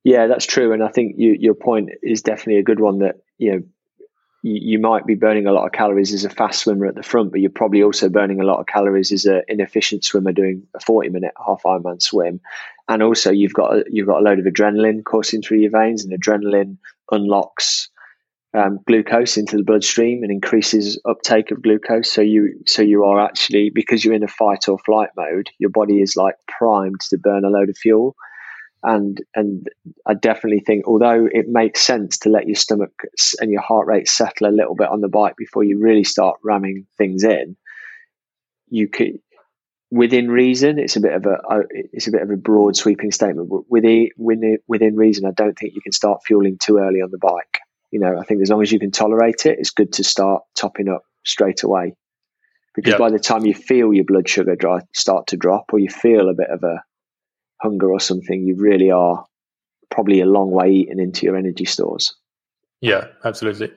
[0.03, 3.15] yeah that's true and i think you, your point is definitely a good one that
[3.39, 3.63] you know
[4.41, 7.03] you, you might be burning a lot of calories as a fast swimmer at the
[7.03, 10.63] front, but you're probably also burning a lot of calories as an inefficient swimmer doing
[10.75, 12.39] a 40 minute half Ironman swim.
[12.87, 16.03] And also, you've got a, you've got a load of adrenaline coursing through your veins,
[16.03, 16.77] and adrenaline
[17.11, 17.89] unlocks
[18.53, 22.11] um, glucose into the bloodstream and increases uptake of glucose.
[22.11, 25.69] So you so you are actually because you're in a fight or flight mode, your
[25.69, 28.15] body is like primed to burn a load of fuel
[28.83, 29.67] and and
[30.05, 32.91] I definitely think although it makes sense to let your stomach
[33.39, 36.39] and your heart rate settle a little bit on the bike before you really start
[36.43, 37.57] ramming things in,
[38.69, 39.19] you could
[39.91, 40.79] within reason.
[40.79, 41.37] It's a bit of a
[41.71, 43.49] it's a bit of a broad sweeping statement.
[43.69, 47.17] Within within within reason, I don't think you can start fueling too early on the
[47.17, 47.59] bike.
[47.91, 50.43] You know, I think as long as you can tolerate it, it's good to start
[50.55, 51.95] topping up straight away.
[52.75, 52.99] Because yep.
[52.99, 56.29] by the time you feel your blood sugar dry, start to drop, or you feel
[56.29, 56.83] a bit of a
[57.61, 59.25] hunger or something, you really are
[59.89, 62.15] probably a long way eaten into your energy stores.
[62.81, 63.71] Yeah, absolutely.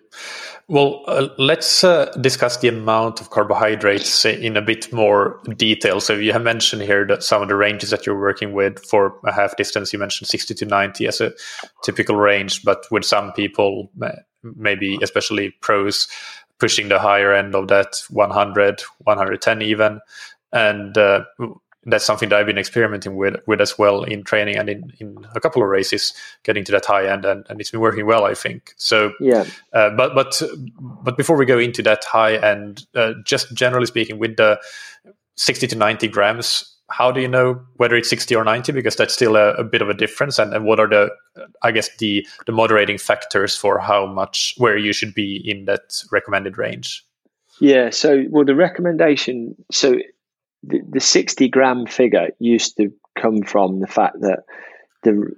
[0.69, 6.01] Well, uh, let's uh, discuss the amount of carbohydrates in a bit more detail.
[6.01, 9.19] So you have mentioned here that some of the ranges that you're working with for
[9.27, 11.33] a half distance, you mentioned 60 to 90 as a
[11.83, 13.91] typical range, but with some people,
[14.45, 16.07] maybe especially pros,
[16.61, 20.01] pushing the higher end of that 100, 110 even.
[20.53, 21.25] And uh,
[21.85, 25.27] that's something that I've been experimenting with with as well in training and in, in
[25.35, 26.13] a couple of races,
[26.45, 28.73] getting to that high end, and, and it's been working well, I think.
[28.77, 30.41] So yeah, uh, but but
[30.79, 34.61] but before we go into that high end, uh, just generally speaking, with the
[35.37, 38.71] sixty to ninety grams, how do you know whether it's sixty or ninety?
[38.71, 41.11] Because that's still a, a bit of a difference, and, and what are the
[41.63, 46.05] I guess the the moderating factors for how much where you should be in that
[46.13, 47.05] recommended range?
[47.61, 49.97] Yeah, so well, the recommendation so
[50.63, 54.41] the, the 60 gram figure used to come from the fact that
[55.03, 55.35] the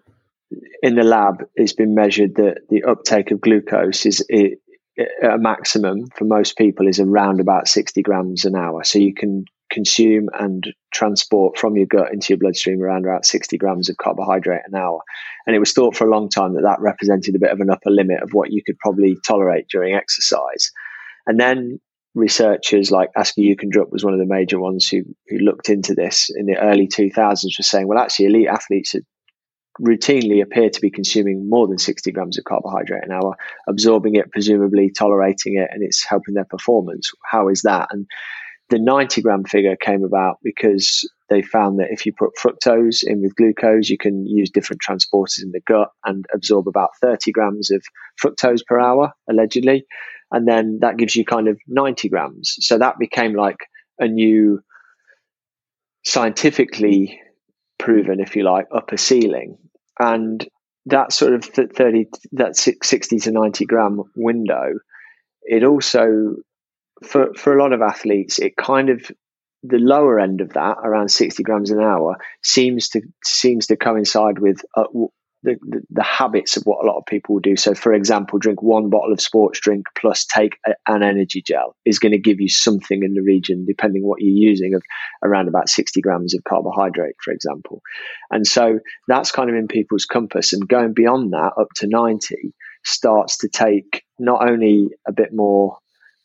[0.82, 4.60] in the lab it's been measured that the uptake of glucose is it,
[5.22, 8.84] a maximum for most people is around about 60 grams an hour.
[8.84, 13.58] So you can consume and transport from your gut into your bloodstream around about 60
[13.58, 15.00] grams of carbohydrate an hour.
[15.46, 17.70] And it was thought for a long time that that represented a bit of an
[17.70, 20.70] upper limit of what you could probably tolerate during exercise.
[21.26, 21.80] And then
[22.14, 23.92] researchers like Asker Jeukendrup mm.
[23.92, 27.58] was one of the major ones who who looked into this in the early 2000s
[27.58, 28.94] was saying, well, actually, elite athletes
[29.80, 33.34] routinely appear to be consuming more than 60 grams of carbohydrate an hour,
[33.68, 37.10] absorbing it, presumably tolerating it, and it's helping their performance.
[37.28, 37.88] How is that?
[37.90, 38.06] And
[38.70, 43.22] the 90 gram figure came about because they found that if you put fructose in
[43.22, 47.70] with glucose, you can use different transporters in the gut and absorb about 30 grams
[47.70, 47.82] of
[48.22, 49.86] fructose per hour, allegedly
[50.34, 52.56] and then that gives you kind of 90 grams.
[52.58, 53.58] So that became like
[54.00, 54.60] a new
[56.04, 57.20] scientifically
[57.78, 59.58] proven, if you like, upper ceiling.
[60.00, 60.44] And
[60.86, 64.72] that sort of 30, that 60 to 90 gram window,
[65.42, 66.34] it also,
[67.04, 69.08] for, for a lot of athletes, it kind of,
[69.64, 74.38] the lower end of that, around 60 grams an hour, seems to seems to coincide
[74.38, 74.84] with uh,
[75.42, 77.56] the, the, the, habits of what a lot of people do.
[77.56, 81.74] So, for example, drink one bottle of sports drink plus take a, an energy gel
[81.84, 84.82] is going to give you something in the region, depending what you're using, of
[85.22, 87.80] around about 60 grams of carbohydrate, for example.
[88.30, 90.52] And so that's kind of in people's compass.
[90.52, 92.54] And going beyond that, up to 90,
[92.84, 95.78] starts to take not only a bit more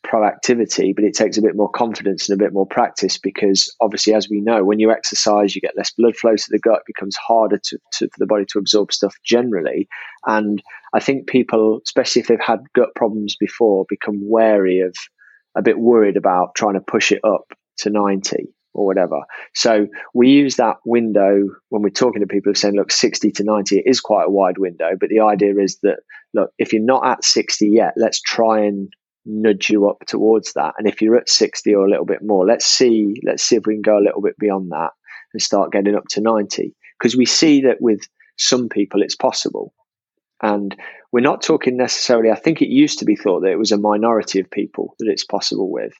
[0.05, 4.13] proactivity, but it takes a bit more confidence and a bit more practice because obviously,
[4.13, 6.93] as we know, when you exercise, you get less blood flow to the gut, it
[6.93, 9.87] becomes harder to, to, for the body to absorb stuff generally.
[10.25, 10.61] And
[10.93, 14.95] I think people, especially if they've had gut problems before, become wary of
[15.55, 19.19] a bit worried about trying to push it up to 90 or whatever.
[19.53, 23.43] So we use that window when we're talking to people are saying, look, 60 to
[23.43, 24.91] 90 it is quite a wide window.
[24.99, 25.99] But the idea is that,
[26.33, 28.93] look, if you're not at 60 yet, let's try and
[29.25, 30.75] nudge you up towards that.
[30.77, 33.65] And if you're at 60 or a little bit more, let's see, let's see if
[33.65, 34.91] we can go a little bit beyond that
[35.33, 36.75] and start getting up to 90.
[36.99, 38.01] Because we see that with
[38.37, 39.73] some people it's possible.
[40.41, 40.75] And
[41.11, 43.77] we're not talking necessarily, I think it used to be thought that it was a
[43.77, 45.93] minority of people that it's possible with.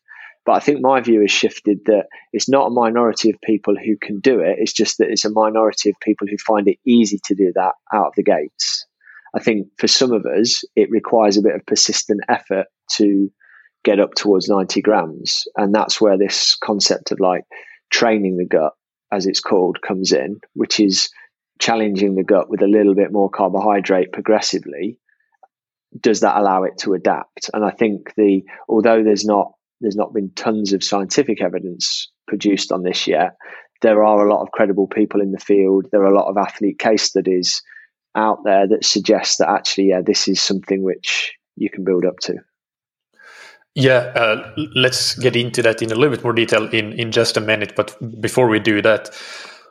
[0.45, 3.97] But I think my view has shifted that it's not a minority of people who
[3.97, 4.57] can do it.
[4.59, 7.73] It's just that it's a minority of people who find it easy to do that
[7.93, 8.85] out of the gates.
[9.35, 13.29] I think for some of us, it requires a bit of persistent effort to
[13.83, 15.43] get up towards 90 grams.
[15.55, 17.43] And that's where this concept of like
[17.91, 18.73] training the gut,
[19.11, 21.09] as it's called, comes in, which is
[21.59, 24.99] challenging the gut with a little bit more carbohydrate progressively.
[25.99, 27.49] Does that allow it to adapt?
[27.53, 29.51] And I think the although there's not
[29.81, 33.35] there's not been tons of scientific evidence produced on this yet,
[33.81, 35.85] there are a lot of credible people in the field.
[35.91, 37.61] There are a lot of athlete case studies
[38.19, 42.17] out there that suggests that actually, yeah, this is something which you can build up
[42.21, 42.35] to.
[43.75, 47.37] Yeah, uh, let's get into that in a little bit more detail in, in just
[47.37, 47.73] a minute.
[47.75, 49.09] But before we do that,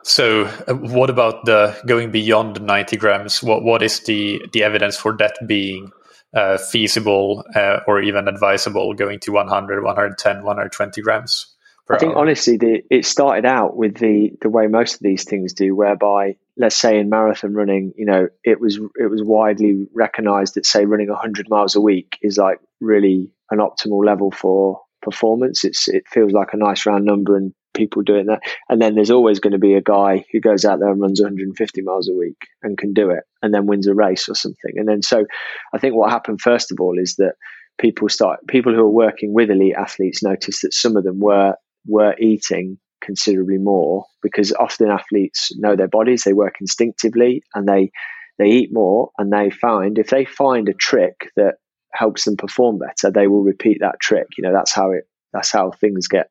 [0.03, 3.43] so uh, what about the going beyond 90 grams?
[3.43, 5.91] What what is the the evidence for that being
[6.33, 11.55] uh, feasible uh, or even advisable going to 100, 110, 120 grams?
[11.91, 12.19] I think hour?
[12.19, 16.37] honestly, the, it started out with the the way most of these things do, whereby
[16.59, 20.85] let's say in marathon running, you know, it was it was widely recognised that say
[20.85, 25.63] running 100 miles a week is like really an optimal level for performance.
[25.63, 28.41] It's it feels like a nice round number, and people doing that.
[28.67, 31.21] And then there's always going to be a guy who goes out there and runs
[31.21, 34.73] 150 miles a week and can do it, and then wins a race or something.
[34.75, 35.25] And then so,
[35.73, 37.35] I think what happened first of all is that
[37.79, 41.55] people start people who are working with elite athletes noticed that some of them were
[41.87, 47.91] were eating considerably more because often athletes know their bodies, they work instinctively and they
[48.37, 51.55] they eat more and they find if they find a trick that
[51.91, 54.27] helps them perform better, they will repeat that trick.
[54.37, 56.29] You know, that's how it that's how things get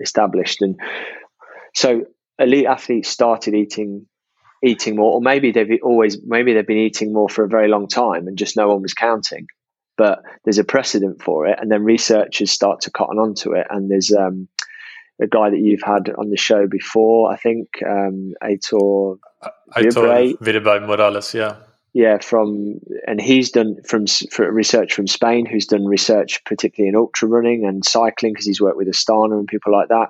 [0.00, 0.62] established.
[0.62, 0.80] And
[1.74, 2.02] so
[2.38, 4.06] elite athletes started eating
[4.62, 7.88] eating more, or maybe they've always maybe they've been eating more for a very long
[7.88, 9.46] time and just no one was counting.
[9.96, 13.90] But there's a precedent for it, and then researchers start to cotton onto it, and
[13.90, 14.48] there's um,
[15.20, 17.32] a guy that you've had on the show before.
[17.32, 19.18] I think um, Aitor
[20.40, 21.56] Viribay Morales, yeah,
[21.92, 22.18] yeah.
[22.18, 27.28] From and he's done from for research from Spain, who's done research particularly in ultra
[27.28, 30.08] running and cycling because he's worked with Astana and people like that.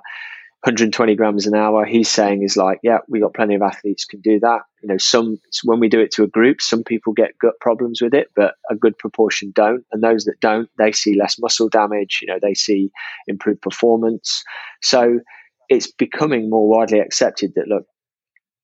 [0.63, 4.21] 120 grams an hour he's saying is like yeah we got plenty of athletes can
[4.21, 4.61] do that.
[4.83, 8.01] You know some when we do it to a group some people get gut problems
[8.01, 9.85] with it but a good proportion don't.
[9.91, 12.91] And those that don't they see less muscle damage you know they see
[13.27, 14.43] improved performance.
[14.81, 15.19] So
[15.67, 17.85] it's becoming more widely accepted that look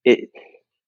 [0.05, 0.29] it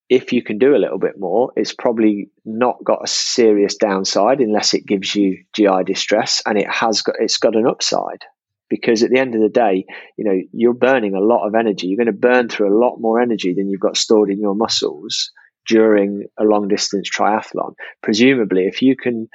[0.10, 4.40] if you can do a little bit more, it's probably not got a serious downside
[4.40, 8.26] unless it gives you GI distress, and it has got it's got an upside
[8.70, 9.86] because at the end of the day,
[10.18, 11.88] you know, you're burning a lot of energy.
[11.88, 14.56] You're going to burn through a lot more energy than you've got stored in your
[14.56, 15.32] muscles
[15.68, 17.74] during a long distance triathlon.
[18.02, 19.28] Presumably, if you can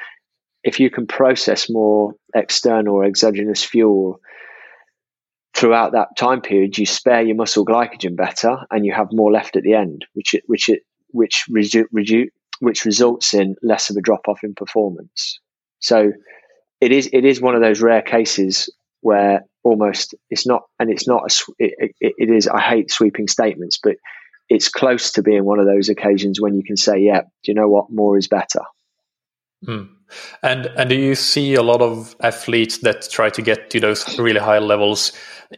[0.63, 4.19] if you can process more external or exogenous fuel
[5.55, 9.57] throughout that time period, you spare your muscle glycogen better, and you have more left
[9.57, 12.29] at the end, which it, which it which redu-
[12.61, 15.39] which results in less of a drop off in performance.
[15.81, 16.13] So
[16.81, 18.71] it is it is one of those rare cases
[19.05, 23.29] where almost it's not, and it's not, a, it, it, it is, I hate sweeping
[23.29, 23.97] statements, but
[24.49, 27.55] it's close to being one of those occasions when you can say, yeah, do you
[27.55, 27.91] know what?
[27.91, 28.63] More is better.
[29.67, 29.89] Mm.
[30.43, 34.19] And and do you see a lot of athletes that try to get to those
[34.19, 35.13] really high levels,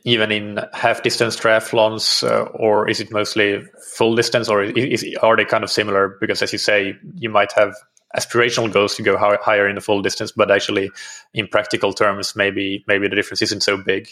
[0.05, 3.63] even in half distance triathlons, uh, or is it mostly
[3.97, 6.17] full distance, or is, are they kind of similar?
[6.21, 7.75] Because as you say, you might have
[8.15, 10.91] aspirational goals to go higher in the full distance, but actually,
[11.35, 14.09] in practical terms, maybe maybe the difference isn't so big.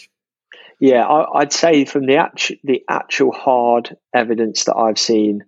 [0.79, 5.43] Yeah, I, would say from the actual the actual hard evidence that I've seen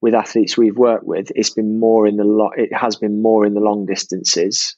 [0.00, 3.46] with athletes we've worked with, it's been more in the lo- it has been more
[3.46, 4.76] in the long distances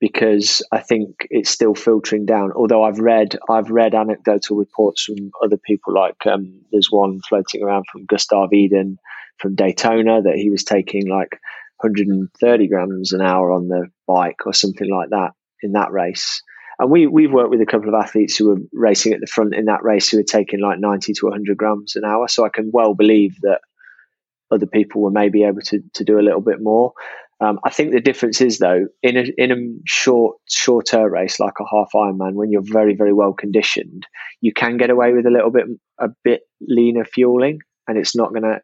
[0.00, 2.52] because I think it's still filtering down.
[2.52, 7.62] Although I've read I've read anecdotal reports from other people, like um, there's one floating
[7.62, 8.98] around from Gustav Iden
[9.38, 11.38] from Daytona that he was taking like
[11.82, 16.42] 130 grams an hour on the bike or something like that in that race.
[16.78, 19.54] And we we've worked with a couple of athletes who were racing at the front
[19.54, 22.28] in that race who were taking like 90 to 100 grams an hour.
[22.28, 23.60] So I can well believe that
[24.50, 26.92] other people were maybe able to to do a little bit more.
[27.40, 31.54] Um, I think the difference is though in a in a short shorter race like
[31.60, 34.06] a half Ironman, when you're very very well conditioned,
[34.40, 35.66] you can get away with a little bit
[35.98, 37.58] a bit leaner fueling,
[37.88, 38.60] and it's not gonna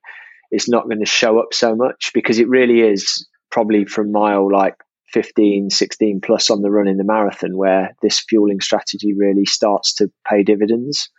[0.50, 4.50] it's not going to show up so much because it really is probably from mile
[4.50, 4.74] like
[5.12, 9.94] 15, 16 plus on the run in the marathon where this fueling strategy really starts
[9.94, 11.10] to pay dividends.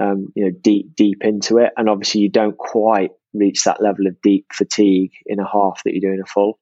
[0.00, 4.06] Um, you know, deep deep into it, and obviously you don't quite reach that level
[4.06, 6.58] of deep fatigue in a half that you do in a full.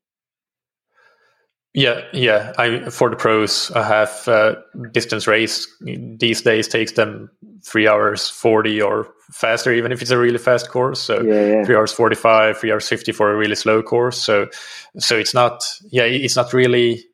[1.72, 2.52] Yeah, yeah.
[2.58, 4.56] I for the pros, I have uh,
[4.90, 7.30] distance race these days takes them
[7.62, 11.00] three hours forty or faster, even if it's a really fast course.
[11.00, 11.64] So yeah, yeah.
[11.64, 14.20] three hours forty five, three hours fifty for a really slow course.
[14.20, 14.48] So
[14.98, 15.62] so it's not
[15.92, 17.04] yeah, it's not really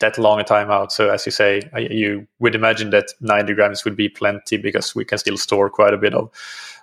[0.00, 0.92] that long a timeout.
[0.92, 5.06] So as you say, you would imagine that ninety grams would be plenty because we
[5.06, 6.30] can still store quite a bit of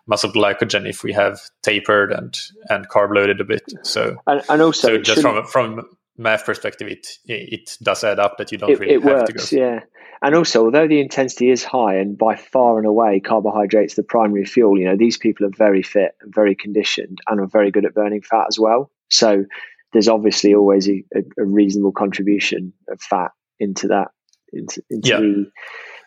[0.07, 3.61] muscle glycogen if we have tapered and and carb loaded a bit.
[3.84, 5.88] So and, and also so just from from
[6.22, 9.49] math perspective, it it does add up that you don't it, really it have works,
[9.49, 9.63] to go.
[9.63, 9.80] Yeah,
[10.22, 14.45] and also although the intensity is high and by far and away carbohydrates the primary
[14.45, 17.86] fuel, you know these people are very fit and very conditioned and are very good
[17.86, 18.91] at burning fat as well.
[19.09, 19.45] So
[19.93, 24.09] there's obviously always a, a reasonable contribution of fat into that
[24.53, 25.19] into, into yeah.
[25.19, 25.51] the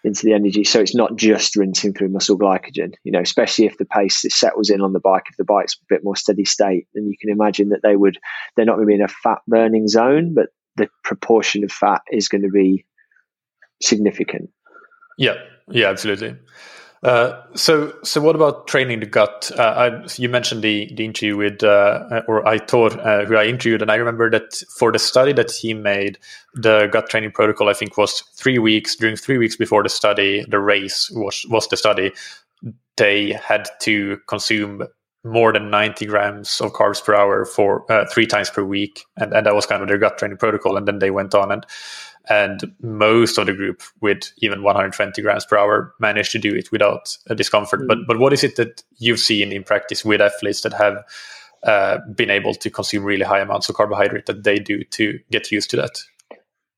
[0.05, 0.65] into the energy.
[0.65, 4.71] So it's not just rinsing through muscle glycogen, you know, especially if the pace settles
[4.71, 7.31] in on the bike, if the bike's a bit more steady state, then you can
[7.31, 8.19] imagine that they would,
[8.55, 12.03] they're not going to be in a fat burning zone, but the proportion of fat
[12.11, 12.85] is going to be
[13.83, 14.51] significant.
[15.17, 15.37] Yeah,
[15.71, 16.37] yeah, absolutely.
[17.05, 19.51] Uh, so, so what about training the gut?
[19.59, 23.45] Uh, I, you mentioned the, the interview with, uh, or I thought uh, who I
[23.45, 26.19] interviewed, and I remember that for the study that he made,
[26.55, 28.97] the gut training protocol I think was three weeks.
[28.97, 32.11] During three weeks before the study, the race was was the study.
[32.97, 34.85] They had to consume
[35.25, 39.35] more than 90 grams of carbs per hour for uh, three times per week, and,
[39.35, 40.77] and that was kind of their gut training protocol.
[40.79, 41.67] And then they went on and
[42.29, 46.72] and most of the group with even 120 grams per hour managed to do it
[46.72, 47.83] without a discomfort.
[47.83, 47.89] Mm.
[47.89, 51.05] But but what is it that you've seen in practice with athletes that have
[51.64, 55.51] uh, been able to consume really high amounts of carbohydrate that they do to get
[55.51, 55.99] used to that?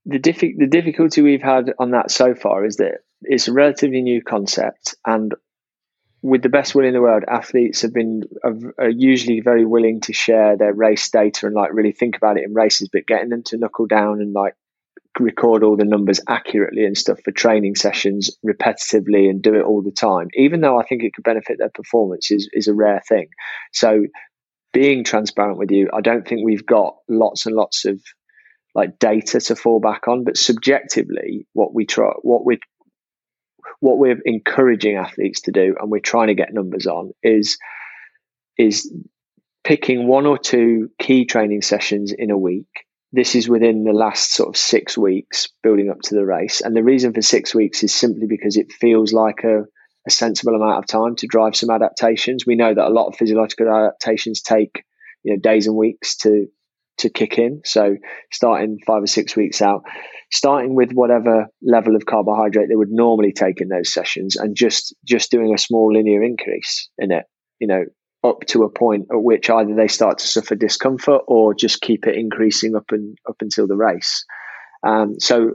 [0.04, 4.02] The, diffi- the difficulty we've had on that so far is that it's a relatively
[4.02, 5.34] new concept, and
[6.22, 10.12] with the best will in the world, athletes have been are usually very willing to
[10.12, 13.42] share their race data and like really think about it in races, but getting them
[13.44, 14.54] to knuckle down and like
[15.20, 19.82] record all the numbers accurately and stuff for training sessions repetitively and do it all
[19.82, 23.02] the time, even though I think it could benefit their performance, is, is a rare
[23.08, 23.28] thing.
[23.72, 24.06] So,
[24.72, 27.98] being transparent with you, I don't think we've got lots and lots of
[28.74, 32.58] like data to fall back on, but subjectively, what we try, what we
[33.80, 37.56] what we're encouraging athletes to do, and we're trying to get numbers on, is
[38.58, 38.92] is
[39.64, 44.34] picking one or two key training sessions in a week this is within the last
[44.34, 46.60] sort of six weeks building up to the race.
[46.60, 49.62] And the reason for six weeks is simply because it feels like a,
[50.06, 52.44] a sensible amount of time to drive some adaptations.
[52.46, 54.84] We know that a lot of physiological adaptations take
[55.22, 56.46] you know days and weeks to
[56.98, 57.60] to kick in.
[57.64, 57.96] So
[58.32, 59.82] starting five or six weeks out,
[60.32, 64.94] starting with whatever level of carbohydrate they would normally take in those sessions and just
[65.04, 67.24] just doing a small linear increase in it.
[67.58, 67.84] You know,
[68.26, 72.06] up to a point at which either they start to suffer discomfort or just keep
[72.06, 74.24] it increasing up and up until the race.
[74.86, 75.52] Um, so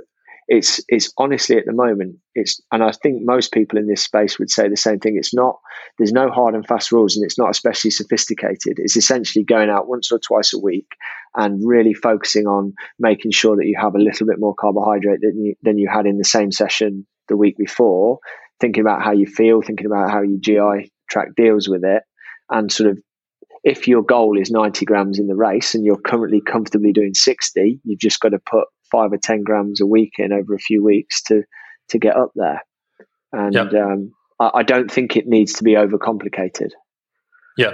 [0.47, 4.37] it's it's honestly at the moment it's and I think most people in this space
[4.37, 5.15] would say the same thing.
[5.17, 5.59] It's not
[5.97, 8.73] there's no hard and fast rules and it's not especially sophisticated.
[8.77, 10.87] It's essentially going out once or twice a week
[11.35, 15.41] and really focusing on making sure that you have a little bit more carbohydrate than
[15.41, 18.19] you, than you had in the same session the week before.
[18.59, 22.03] Thinking about how you feel, thinking about how your GI tract deals with it,
[22.51, 22.99] and sort of
[23.63, 27.79] if your goal is 90 grams in the race and you're currently comfortably doing 60
[27.83, 30.83] you've just got to put five or 10 grams a week in over a few
[30.83, 31.43] weeks to
[31.89, 32.61] to get up there.
[33.31, 33.73] And yep.
[33.73, 36.71] um, I, I, don't think it needs to be overcomplicated.
[37.57, 37.71] Yeah.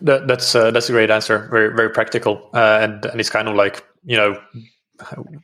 [0.00, 1.48] That, that's uh, that's a great answer.
[1.50, 2.50] Very very practical.
[2.52, 4.40] Uh, and and it's kind of like you know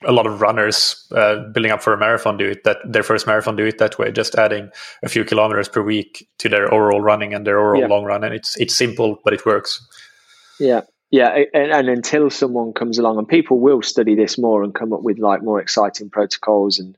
[0.05, 3.27] a lot of runners uh, building up for a marathon do it that their first
[3.27, 4.71] marathon do it that way just adding
[5.03, 7.87] a few kilometers per week to their overall running and their overall yeah.
[7.87, 8.23] long run.
[8.23, 9.87] And it's it's simple but it works.
[10.59, 10.83] Yeah.
[11.11, 11.37] Yeah.
[11.53, 15.03] And, and, until someone comes along and people will study this more and come up
[15.03, 16.97] with like more exciting protocols and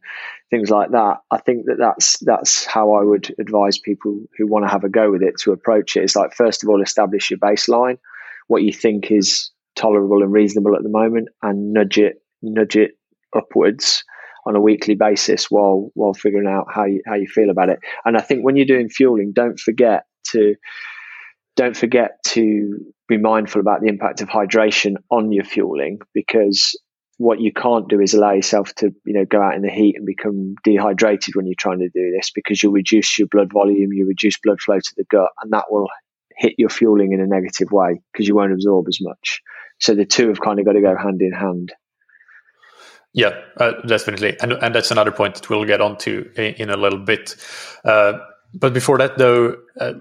[0.51, 4.67] things like that i think that that's that's how i would advise people who want
[4.67, 6.03] to have a go with it to approach it.
[6.03, 7.99] It's like first of all establish your baseline
[8.49, 12.93] what you think is tolerable and reasonable at the moment and nudge it nudge it
[13.35, 14.05] upwards.
[14.45, 17.79] on a weekly basis while while figuring out how you how you feel about it.
[18.05, 20.57] And I think when you're doing fueling, don't forget to
[21.57, 22.79] don't forget to
[23.09, 26.79] be mindful about the impact of hydration on your fueling because
[27.19, 29.95] what you can't do is allow yourself to you know go out in the heat
[29.97, 33.93] and become dehydrated when you're trying to do this because you'll reduce your blood volume
[33.93, 35.89] you reduce blood flow to the gut and that will
[36.37, 39.41] hit your fueling in a negative way because you won't absorb as much
[39.79, 41.73] so the two have kind of got to go hand in hand
[43.13, 46.77] yeah uh, definitely and, and that's another point that we'll get onto in, in a
[46.77, 47.37] little bit
[47.85, 48.15] uh,
[48.55, 49.93] but before that though uh,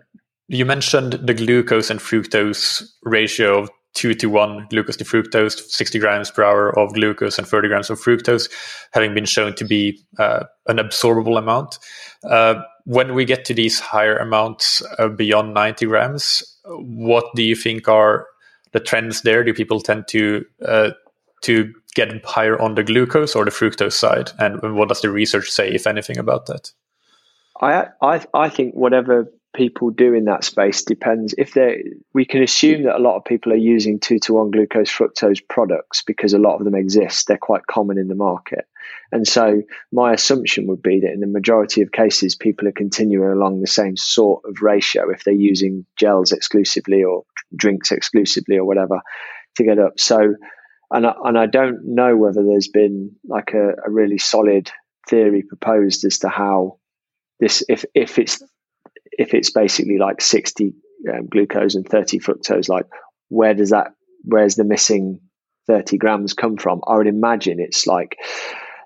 [0.47, 5.99] you mentioned the glucose and fructose ratio of two to one glucose to fructose, 60
[5.99, 8.49] grams per hour of glucose and 30 grams of fructose,
[8.93, 11.77] having been shown to be uh, an absorbable amount.
[12.23, 12.55] Uh,
[12.85, 17.87] when we get to these higher amounts uh, beyond 90 grams, what do you think
[17.87, 18.27] are
[18.71, 19.43] the trends there?
[19.43, 20.45] Do people tend to
[21.41, 24.31] to get higher on the glucose or the fructose side?
[24.39, 26.71] And what does the research say, if anything, about that?
[27.59, 31.35] I I, I think whatever people do in that space depends.
[31.37, 31.83] If they
[32.13, 35.41] we can assume that a lot of people are using two to one glucose fructose
[35.47, 37.27] products because a lot of them exist.
[37.27, 38.65] They're quite common in the market.
[39.11, 39.61] And so
[39.91, 43.67] my assumption would be that in the majority of cases people are continuing along the
[43.67, 45.11] same sort of ratio.
[45.11, 47.23] If they're using gels exclusively or
[47.55, 49.01] drinks exclusively or whatever
[49.57, 49.99] to get up.
[49.99, 50.35] So
[50.91, 54.71] and I, and I don't know whether there's been like a, a really solid
[55.09, 56.77] theory proposed as to how
[57.39, 58.41] this if if it's
[59.11, 60.73] if it's basically like 60
[61.13, 62.85] um, glucose and 30 fructose, like
[63.29, 65.19] where does that, where's the missing
[65.67, 66.81] 30 grams come from?
[66.87, 68.17] I would imagine it's like,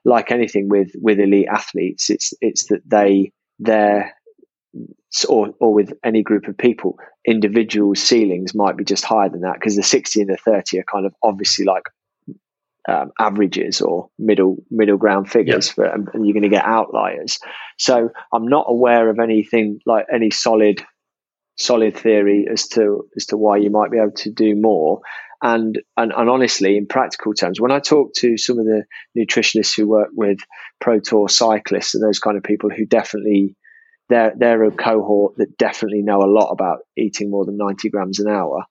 [0.03, 4.13] like anything with, with elite athletes, it's, it's that they, they're,
[5.29, 9.55] or, or with any group of people, individual ceilings might be just higher than that
[9.55, 11.83] because the 60 and the 30 are kind of obviously like
[12.87, 17.39] um, averages or middle middle ground figures, for, and you're going to get outliers.
[17.77, 20.83] So I'm not aware of anything like any solid
[21.57, 25.01] solid theory as to as to why you might be able to do more.
[25.41, 28.85] And, and and honestly, in practical terms, when I talk to some of the
[29.17, 30.39] nutritionists who work with
[30.79, 33.55] pro tour cyclists and those kind of people who definitely
[34.09, 38.19] they're they're a cohort that definitely know a lot about eating more than 90 grams
[38.19, 38.63] an hour.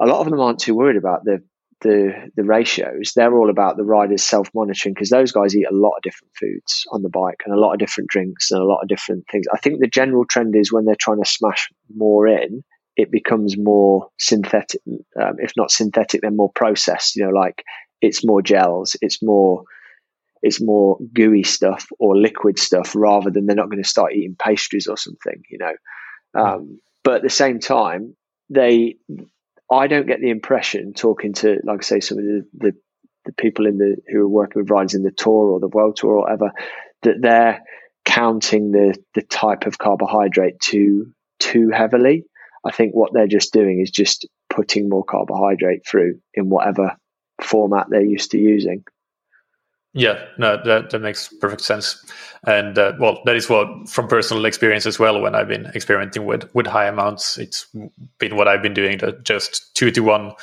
[0.00, 1.42] A lot of them aren't too worried about the
[1.80, 5.74] the the ratios, they're all about the riders self monitoring because those guys eat a
[5.74, 8.64] lot of different foods on the bike and a lot of different drinks and a
[8.64, 9.46] lot of different things.
[9.52, 12.64] I think the general trend is when they're trying to smash more in,
[12.96, 14.80] it becomes more synthetic.
[15.20, 17.16] Um, if not synthetic, then more processed.
[17.16, 17.62] You know, like
[18.00, 19.62] it's more gels, it's more
[20.42, 24.36] it's more gooey stuff or liquid stuff rather than they're not going to start eating
[24.38, 25.42] pastries or something.
[25.50, 25.72] You know,
[26.40, 28.16] um, but at the same time,
[28.50, 28.96] they
[29.70, 32.72] I don't get the impression talking to, like I say, some of the, the,
[33.26, 35.96] the people in the who are working with riders in the tour or the world
[35.96, 36.52] tour or whatever,
[37.02, 37.62] that they're
[38.04, 42.24] counting the the type of carbohydrate too too heavily.
[42.64, 46.96] I think what they're just doing is just putting more carbohydrate through in whatever
[47.40, 48.84] format they're used to using.
[49.98, 52.00] Yeah, no, that, that makes perfect sense.
[52.46, 55.20] And uh, well, that is what from personal experience as well.
[55.20, 57.66] When I've been experimenting with with high amounts, it's
[58.18, 58.98] been what I've been doing.
[58.98, 60.34] The just two to one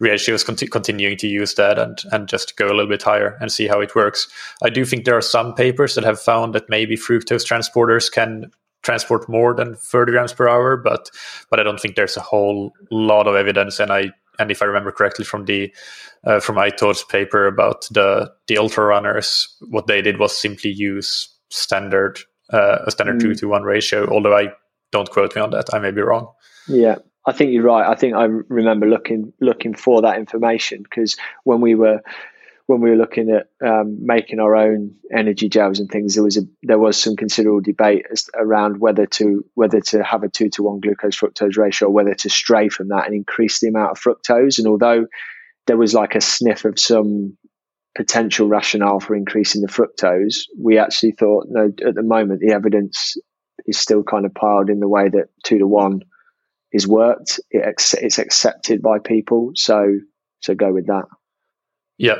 [0.00, 3.52] ratios, conti- continuing to use that and and just go a little bit higher and
[3.52, 4.28] see how it works.
[4.62, 8.50] I do think there are some papers that have found that maybe fructose transporters can
[8.82, 11.10] transport more than 30 grams per hour, but
[11.50, 13.78] but I don't think there's a whole lot of evidence.
[13.78, 15.72] And I and if I remember correctly from the
[16.24, 21.28] uh, from Aitor's paper about the the ultra runners, what they did was simply use
[21.50, 22.18] standard
[22.52, 23.22] uh, a standard mm.
[23.22, 24.08] two to one ratio.
[24.08, 24.48] Although I
[24.90, 26.32] don't quote me on that, I may be wrong.
[26.68, 27.88] Yeah, I think you're right.
[27.88, 32.00] I think I remember looking looking for that information because when we were
[32.66, 36.36] when we were looking at um, making our own energy gels and things, there was
[36.36, 40.48] a there was some considerable debate as, around whether to whether to have a two
[40.50, 43.92] to one glucose fructose ratio, or whether to stray from that and increase the amount
[43.92, 44.58] of fructose.
[44.58, 45.06] And although
[45.66, 47.36] there was like a sniff of some
[47.96, 51.72] potential rationale for increasing the fructose, we actually thought no.
[51.86, 53.16] At the moment, the evidence
[53.66, 56.02] is still kind of piled in the way that two to one
[56.72, 57.40] is worked.
[57.50, 59.98] It, it's accepted by people, so
[60.40, 61.04] so go with that.
[61.98, 62.18] Yeah,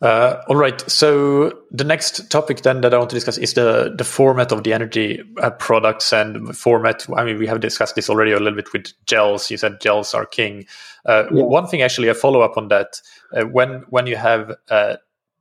[0.00, 0.80] uh, all right.
[0.88, 4.62] So the next topic then that I want to discuss is the the format of
[4.62, 7.04] the energy uh, products and format.
[7.16, 9.50] I mean, we have discussed this already a little bit with gels.
[9.50, 10.66] You said gels are king.
[11.04, 11.42] Uh, yeah.
[11.42, 13.00] One thing, actually, a follow up on that.
[13.36, 14.96] Uh, when when you have uh,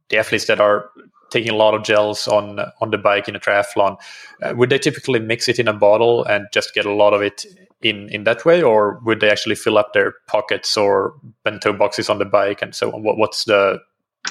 [0.09, 0.89] the athletes that are
[1.29, 3.97] taking a lot of gels on on the bike in a triathlon,
[4.41, 7.21] uh, would they typically mix it in a bottle and just get a lot of
[7.21, 7.45] it
[7.81, 11.13] in in that way, or would they actually fill up their pockets or
[11.43, 13.03] bento boxes on the bike and so on?
[13.03, 13.79] What, what's the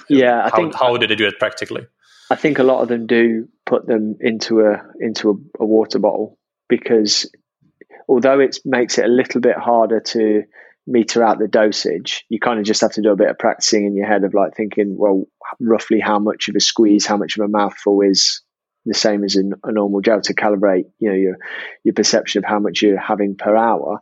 [0.09, 0.45] yeah?
[0.45, 1.87] I how, think how did they do it practically?
[2.31, 5.99] I think a lot of them do put them into a into a, a water
[5.99, 6.39] bottle
[6.69, 7.31] because
[8.09, 10.43] although it makes it a little bit harder to
[10.89, 13.87] meter out the dosage, you kind of just have to do a bit of practicing
[13.87, 15.25] in your head of like thinking, well,
[15.61, 18.43] roughly how much of a squeeze, how much of a mouthful is
[18.87, 21.37] the same as in a normal gel to calibrate, you know, your
[21.85, 24.01] your perception of how much you're having per hour.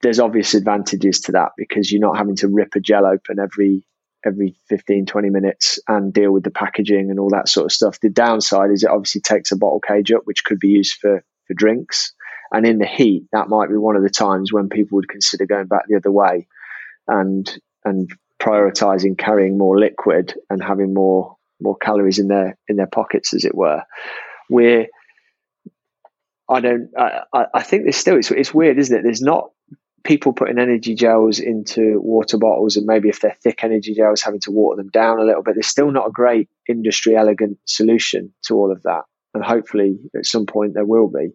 [0.00, 3.86] There's obvious advantages to that because you're not having to rip a gel open every
[4.24, 7.98] every 15 20 minutes and deal with the packaging and all that sort of stuff
[7.98, 11.24] the downside is it obviously takes a bottle cage up which could be used for
[11.48, 12.14] for drinks
[12.52, 15.46] and in the heat, that might be one of the times when people would consider
[15.46, 16.46] going back the other way
[17.08, 17.50] and
[17.84, 18.10] and
[18.40, 23.44] prioritizing carrying more liquid and having more more calories in their in their pockets, as
[23.44, 23.82] it were.
[24.50, 24.86] We're
[26.48, 26.90] I don't.
[26.98, 29.02] I, I think there's still it's, it's weird, isn't it?
[29.02, 29.50] There's not
[30.04, 34.40] people putting energy gels into water bottles, and maybe if they're thick energy gels, having
[34.40, 35.54] to water them down a little bit.
[35.54, 39.02] There's still not a great industry elegant solution to all of that,
[39.34, 41.30] and hopefully at some point there will be.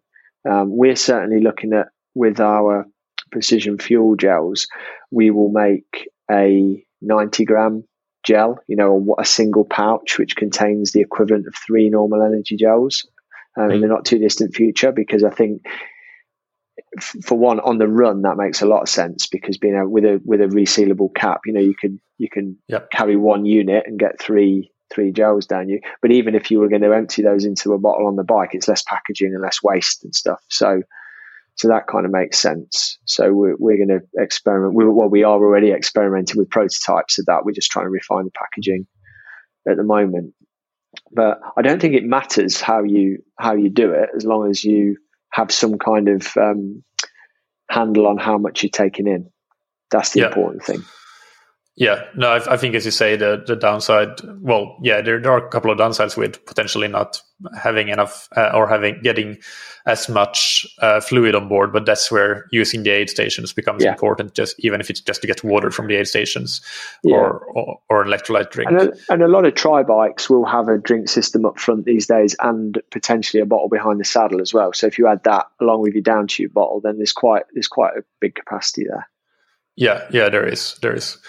[0.47, 2.85] Um, we're certainly looking at with our
[3.31, 4.67] precision fuel gels,
[5.11, 7.83] we will make a 90 gram
[8.23, 13.07] gel, you know, a, single pouch which contains the equivalent of three normal energy gels
[13.57, 14.91] um, in the not too distant future.
[14.91, 15.61] Because I think,
[17.23, 20.05] for one, on the run that makes a lot of sense because being a, with
[20.05, 22.89] a with a resealable cap, you know, you can you can yep.
[22.91, 25.79] carry one unit and get three three gels down you.
[26.01, 28.49] But even if you were going to empty those into a bottle on the bike,
[28.53, 30.39] it's less packaging and less waste and stuff.
[30.49, 30.81] So,
[31.57, 32.99] so that kind of makes sense.
[33.05, 34.75] So we're, we're going to experiment.
[34.75, 37.45] We, well, we are already experimenting with prototypes of that.
[37.45, 38.85] We're just trying to refine the packaging
[39.67, 40.33] at the moment.
[41.11, 44.63] But I don't think it matters how you how you do it, as long as
[44.63, 44.97] you
[45.31, 46.83] have some kind of um,
[47.69, 49.29] handle on how much you're taking in.
[49.91, 50.27] That's the yeah.
[50.27, 50.83] important thing.
[51.79, 54.19] Yeah, no, I, I, think as you say, the the downside.
[54.41, 57.21] Well, yeah, there, there are a couple of downsides with potentially not
[57.55, 59.37] having enough uh, or having getting
[59.85, 61.71] as much uh, fluid on board.
[61.71, 63.91] But that's where using the aid stations becomes yeah.
[63.91, 64.33] important.
[64.33, 66.61] Just even if it's just to get water from the aid stations
[67.03, 67.15] yeah.
[67.15, 68.71] or, or, or electrolyte drink.
[68.71, 71.85] And a, and a lot of tri bikes will have a drink system up front
[71.85, 74.73] these days, and potentially a bottle behind the saddle as well.
[74.73, 77.67] So if you add that along with your down tube bottle, then there's quite there's
[77.67, 79.07] quite a big capacity there.
[79.75, 81.19] Yeah, yeah, there is, there is.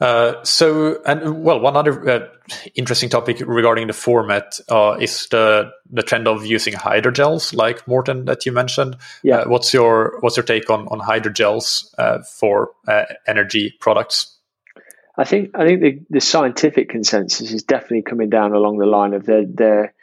[0.00, 2.28] Uh, so, and well, one other uh,
[2.74, 8.24] interesting topic regarding the format uh, is the the trend of using hydrogels, like Maurten
[8.24, 8.96] that you mentioned.
[9.22, 9.40] Yeah.
[9.40, 12.70] Uh, what's your what's your take on on hydrogels uh, for
[13.26, 14.38] energy products?
[15.18, 19.12] I think I think the, the scientific consensus is definitely coming down along the line
[19.12, 19.94] of they're, they're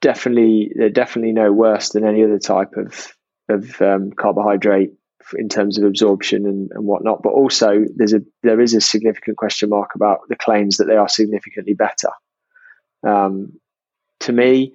[0.00, 3.14] definitely they're definitely no worse than any other type of
[3.48, 4.92] of um, carbohydrate
[5.36, 7.22] in terms of absorption and, and whatnot.
[7.22, 10.96] But also, there's a there is a significant question mark about the claims that they
[10.96, 12.10] are significantly better.
[13.06, 13.58] Um,
[14.20, 14.72] to me,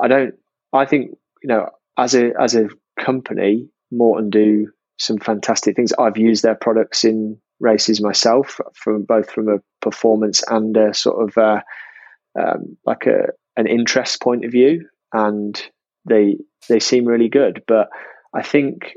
[0.00, 0.34] I don't.
[0.72, 2.68] I think you know, as a as a
[2.98, 4.68] company, Maurten do
[4.98, 5.92] some fantastic things.
[5.98, 11.28] I've used their products in races myself, from both from a performance and a sort
[11.28, 11.60] of uh,
[12.38, 15.60] um, like a an interest point of view, and
[16.08, 16.36] they
[16.68, 17.62] they seem really good.
[17.66, 17.88] But
[18.34, 18.94] I think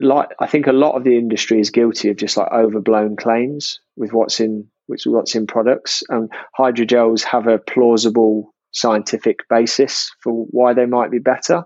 [0.00, 3.80] like I think a lot of the industry is guilty of just like overblown claims
[3.96, 6.02] with what's in which what's in products.
[6.08, 11.64] And hydrogels have a plausible scientific basis for why they might be better.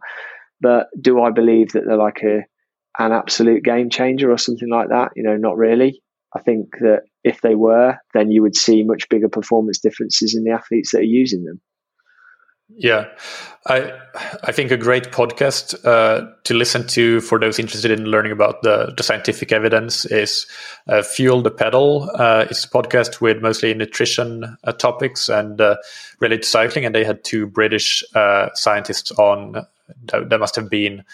[0.60, 2.44] But do I believe that they're like a
[2.98, 5.12] an absolute game changer or something like that?
[5.16, 6.02] You know, not really.
[6.34, 10.44] I think that if they were, then you would see much bigger performance differences in
[10.44, 11.60] the athletes that are using them.
[12.76, 13.06] Yeah,
[13.66, 13.92] I
[14.44, 18.62] I think a great podcast uh, to listen to for those interested in learning about
[18.62, 20.46] the, the scientific evidence is
[20.86, 22.10] uh, Fuel the Pedal.
[22.14, 25.76] Uh, it's a podcast with mostly nutrition uh, topics and uh,
[26.20, 29.66] related to cycling, and they had two British uh, scientists on.
[30.12, 31.04] That must have been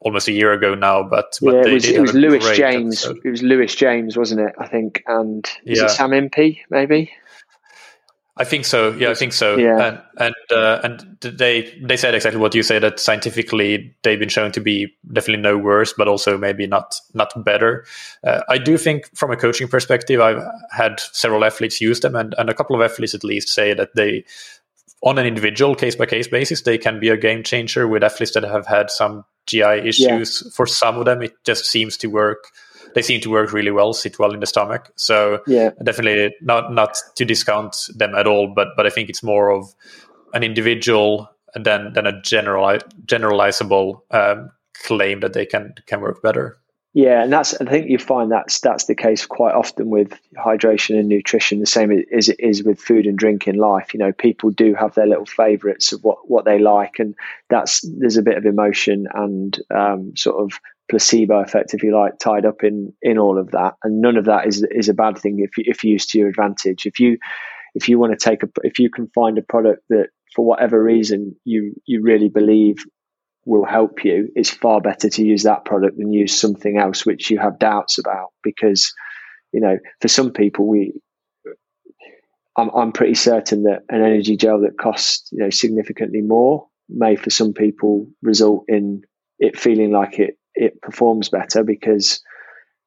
[0.00, 3.04] almost a year ago now, but, but yeah, it was, it was Lewis James.
[3.04, 3.20] Episode.
[3.24, 4.54] It was Lewis James, wasn't it?
[4.58, 5.84] I think, and is yeah.
[5.84, 7.12] it Sam Impey maybe?
[8.36, 8.92] I think so.
[8.92, 9.56] Yeah, I think so.
[9.56, 9.78] Yeah.
[9.78, 14.28] And and uh, and they they said exactly what you say that scientifically they've been
[14.28, 17.84] shown to be definitely no worse, but also maybe not not better.
[18.24, 22.34] Uh, I do think from a coaching perspective, I've had several athletes use them, and
[22.36, 24.24] and a couple of athletes at least say that they,
[25.00, 28.34] on an individual case by case basis, they can be a game changer with athletes
[28.34, 30.42] that have had some GI issues.
[30.44, 30.50] Yeah.
[30.52, 32.50] For some of them, it just seems to work
[32.94, 34.92] they seem to work really well, sit well in the stomach.
[34.96, 39.22] So yeah, definitely not not to discount them at all, but but I think it's
[39.22, 39.74] more of
[40.32, 46.58] an individual than than a general generalizable um, claim that they can can work better.
[46.94, 50.96] Yeah, and that's I think you find that's that's the case quite often with hydration
[50.96, 53.92] and nutrition, the same as it is with food and drink in life.
[53.92, 57.16] You know, people do have their little favourites of what what they like, and
[57.50, 62.18] that's there's a bit of emotion and um, sort of placebo effect, if you like,
[62.18, 63.74] tied up in in all of that.
[63.82, 66.28] And none of that is is a bad thing if you, if used to your
[66.28, 66.86] advantage.
[66.86, 67.18] If you
[67.74, 70.82] if you want to take a if you can find a product that for whatever
[70.82, 72.76] reason you you really believe
[73.46, 77.30] will help you, it's far better to use that product than use something else which
[77.30, 78.28] you have doubts about.
[78.42, 78.92] Because,
[79.52, 80.94] you know, for some people, we,
[82.56, 87.16] I'm, I'm pretty certain that an energy gel that costs, you know, significantly more may
[87.16, 89.02] for some people result in
[89.38, 92.20] it feeling like it, it performs better because,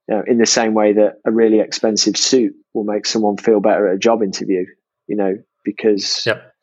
[0.07, 3.59] you know, in the same way that a really expensive suit will make someone feel
[3.59, 4.65] better at a job interview,
[5.07, 6.53] you know, because yep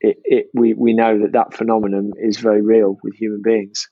[0.00, 3.88] it, it, we, we know that that phenomenon is very real with human beings.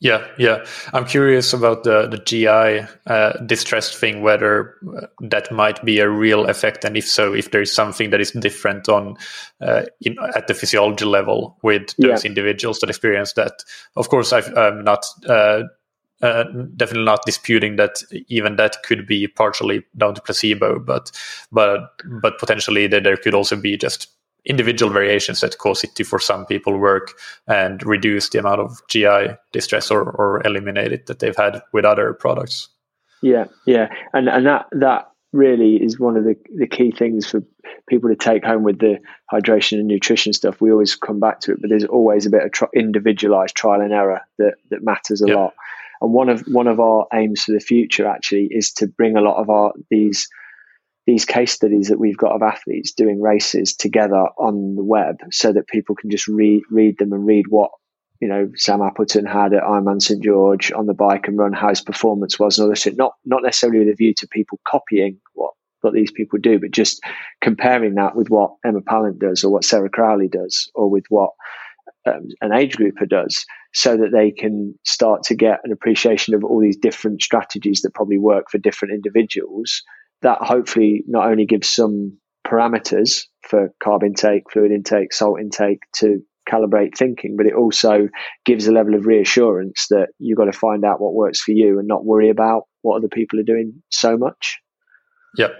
[0.00, 0.64] Yeah, yeah.
[0.94, 6.08] I'm curious about the the GI uh, distress thing, whether uh, that might be a
[6.08, 9.16] real effect, and if so, if there is something that is different on
[9.60, 12.28] uh, in, at the physiology level with those yeah.
[12.28, 13.62] individuals that experience that.
[13.94, 15.04] Of course, i am not.
[15.28, 15.64] Uh,
[16.22, 16.44] uh,
[16.76, 21.10] definitely not disputing that even that could be partially down to placebo, but
[21.50, 21.92] but
[22.22, 24.08] but potentially that there could also be just
[24.44, 27.12] individual variations that cause it to, for some people, work
[27.46, 31.84] and reduce the amount of GI distress or, or eliminate it that they've had with
[31.84, 32.68] other products.
[33.22, 37.42] Yeah, yeah, and and that that really is one of the the key things for
[37.88, 38.98] people to take home with the
[39.32, 40.60] hydration and nutrition stuff.
[40.60, 43.80] We always come back to it, but there's always a bit of tri- individualized trial
[43.80, 45.36] and error that that matters a yep.
[45.36, 45.54] lot.
[46.00, 49.20] And one of one of our aims for the future actually is to bring a
[49.20, 50.28] lot of our these
[51.10, 55.52] these case studies that we've got of athletes doing races together on the web so
[55.52, 57.72] that people can just read read them and read what
[58.20, 61.70] you know Sam Appleton had at Ironman St George on the bike and run how
[61.70, 62.96] his performance was and all this shit.
[62.96, 66.70] Not not necessarily with a view to people copying what what these people do, but
[66.70, 67.02] just
[67.40, 71.30] comparing that with what Emma Pallant does or what Sarah Crowley does or with what
[72.06, 73.44] um, an age grouper does
[73.74, 77.94] so that they can start to get an appreciation of all these different strategies that
[77.94, 79.82] probably work for different individuals
[80.22, 86.20] that hopefully not only gives some parameters for carb intake, fluid intake, salt intake to
[86.48, 88.08] calibrate thinking, but it also
[88.44, 91.78] gives a level of reassurance that you've got to find out what works for you
[91.78, 94.58] and not worry about what other people are doing so much.
[95.36, 95.52] Yep.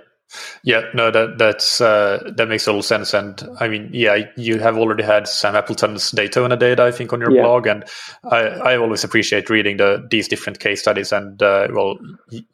[0.62, 3.14] Yeah, no, that that's uh, that makes total sense.
[3.14, 7.20] And I mean, yeah, you have already had Sam Appleton's Daytona data, I think, on
[7.20, 7.43] your yeah.
[7.43, 7.85] blog, and
[8.24, 11.12] I, I always appreciate reading the these different case studies.
[11.12, 11.99] And uh, well,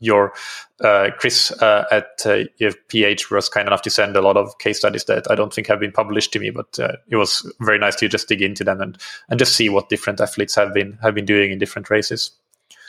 [0.01, 0.33] your
[0.81, 2.45] uh, Chris uh, at uh,
[2.89, 5.67] PH was kind enough to send a lot of case studies that I don't think
[5.67, 8.65] have been published to me, but uh, it was very nice to just dig into
[8.65, 8.99] them and
[9.29, 12.31] and just see what different athletes have been have been doing in different races.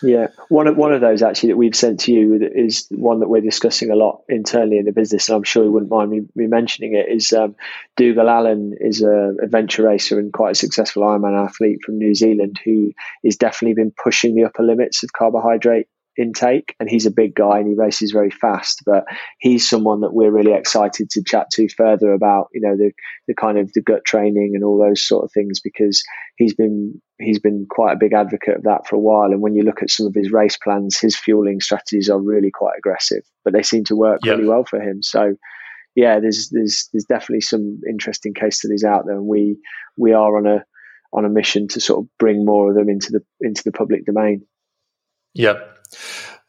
[0.04, 3.30] Yeah, one of one of those actually that we've sent to you is one that
[3.30, 6.22] we're discussing a lot internally in the business, and I'm sure you wouldn't mind me,
[6.36, 7.08] me mentioning it.
[7.10, 7.56] Is um,
[7.96, 12.60] Dougal Allan is a adventure racer and quite a successful Ironman athlete from New Zealand
[12.64, 12.94] who
[13.24, 15.88] is definitely been pushing the upper limits of carbohydrate
[16.18, 19.06] intake and he's a big guy and he races very fast but
[19.40, 22.92] he's someone that we're really excited to chat to further about you know the
[23.28, 26.04] the kind of the gut training and all those sort of things because
[26.38, 29.32] he's been he's been quite a big advocate of that for a while.
[29.32, 32.52] And when you look at some of his race plans his fueling strategies are really
[32.52, 34.38] quite aggressive but they seem to work yep.
[34.38, 35.04] really well for him.
[35.04, 35.36] So
[35.96, 39.58] yeah there's there's there's definitely some interesting case studies out there and we
[39.98, 40.64] we are on a
[41.14, 44.06] on a mission to sort of bring more of them into the into the public
[44.06, 44.46] domain.
[45.34, 45.60] Yeah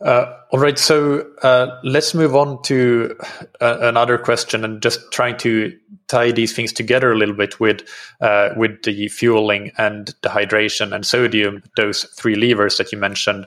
[0.00, 3.16] uh, all right, so uh, let's move on to
[3.60, 5.76] uh, another question and just trying to
[6.06, 7.82] tie these things together a little bit with
[8.20, 13.46] uh, with the fueling and the hydration and sodium, those three levers that you mentioned.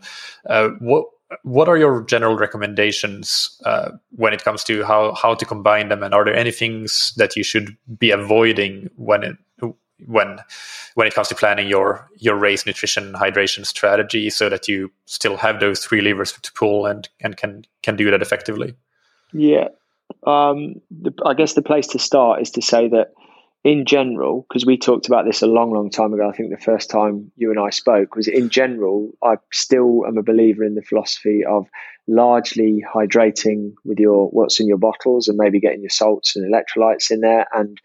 [0.50, 1.06] Uh, what
[1.44, 3.58] what are your general recommendations
[4.18, 7.38] when it comes to how how to combine them, and are there any things that
[7.38, 9.38] you should be avoiding when it,
[10.08, 10.39] when
[10.95, 15.38] when it comes to planning your your race nutrition hydration strategy so that you still
[15.38, 18.76] have those three levers to pull and and can can do that effectively?
[19.34, 19.70] Yeah.
[20.28, 23.14] Um, the, i guess the place to start is to say that
[23.64, 26.62] in general because we talked about this a long long time ago i think the
[26.62, 30.76] first time you and i spoke was in general i still am a believer in
[30.76, 31.68] the philosophy of
[32.08, 37.12] largely hydrating with your what's in your bottles and maybe getting your salts and electrolytes
[37.12, 37.80] in there and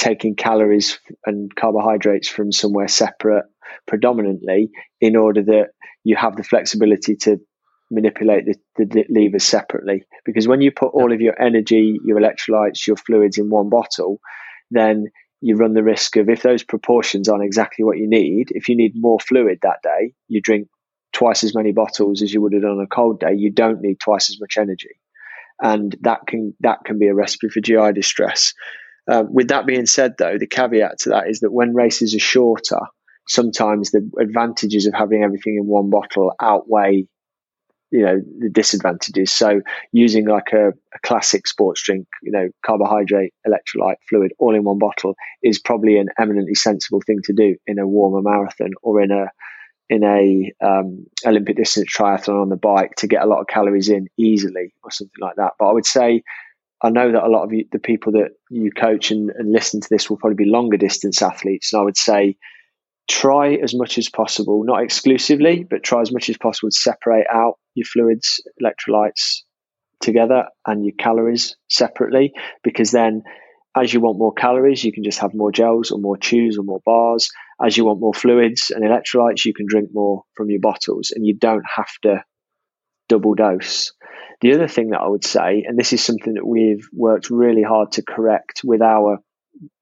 [0.00, 3.44] taking calories and carbohydrates from somewhere separate
[3.86, 4.70] predominantly
[5.00, 5.68] in order that
[6.04, 7.38] you have the flexibility to
[7.90, 12.86] manipulate the, the, levers separately because when you put all of your energy your electrolytes
[12.86, 14.20] your fluids in one bottle
[14.70, 15.06] then
[15.40, 18.76] you run the risk of if those proportions aren't exactly what you need if you
[18.76, 20.68] need more fluid that day you drink
[21.12, 23.80] twice as many bottles as you would have done on a cold day, you don't
[23.80, 25.00] need twice as much energy,
[25.60, 28.54] and that can that can be a recipe for GI distress.
[29.10, 32.20] Um, with that being said, though, the caveat to that is that when races are
[32.20, 32.78] shorter,
[33.26, 37.06] sometimes the advantages of having everything in one bottle outweigh
[37.90, 39.32] you know the disadvantages.
[39.32, 44.62] So using like a, a, classic sports drink you know carbohydrate electrolyte fluid all in
[44.62, 49.00] one bottle is probably an eminently sensible thing to do in a warmer marathon or
[49.02, 49.26] in a
[49.88, 53.88] in a um, olympic distance triathlon on the bike to get a lot of calories
[53.88, 55.54] in easily or something like that.
[55.58, 56.22] But i would say
[56.82, 59.80] I know that a lot of you, the people that you coach and, and listen
[59.80, 61.72] to this will probably be longer distance athletes.
[61.72, 62.36] And I would say
[63.08, 67.26] try as much as possible, not exclusively, but try as much as possible to separate
[67.30, 69.40] out your fluids, electrolytes
[70.00, 73.22] together and your calories separately, because then
[73.76, 76.64] as you want more calories, you can just have more gels or more chews or
[76.64, 77.30] more bars.
[77.64, 81.26] As you want more fluids and electrolytes, you can drink more from your bottles and
[81.26, 82.24] you don't have to
[83.08, 83.92] double dose.
[84.40, 87.62] The other thing that I would say, and this is something that we've worked really
[87.62, 89.18] hard to correct with our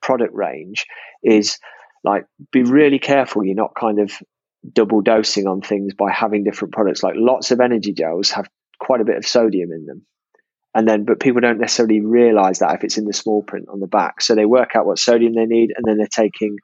[0.02, 0.86] product range,
[1.22, 1.58] is
[2.04, 4.12] like be really careful you're not kind of
[4.72, 7.02] double dosing on things by having different products.
[7.02, 8.48] Like lots of energy gels have
[8.80, 10.06] quite a bit of sodium in them.
[10.74, 13.80] And then, but people don't necessarily realize that if it's in the small print on
[13.80, 14.20] the back.
[14.20, 16.56] So they work out what sodium they need and then they're taking,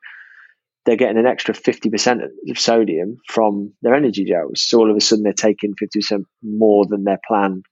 [0.85, 4.63] they're getting an extra 50% of sodium from their energy gels.
[4.63, 7.63] So all of a sudden they're taking 50% more than their plan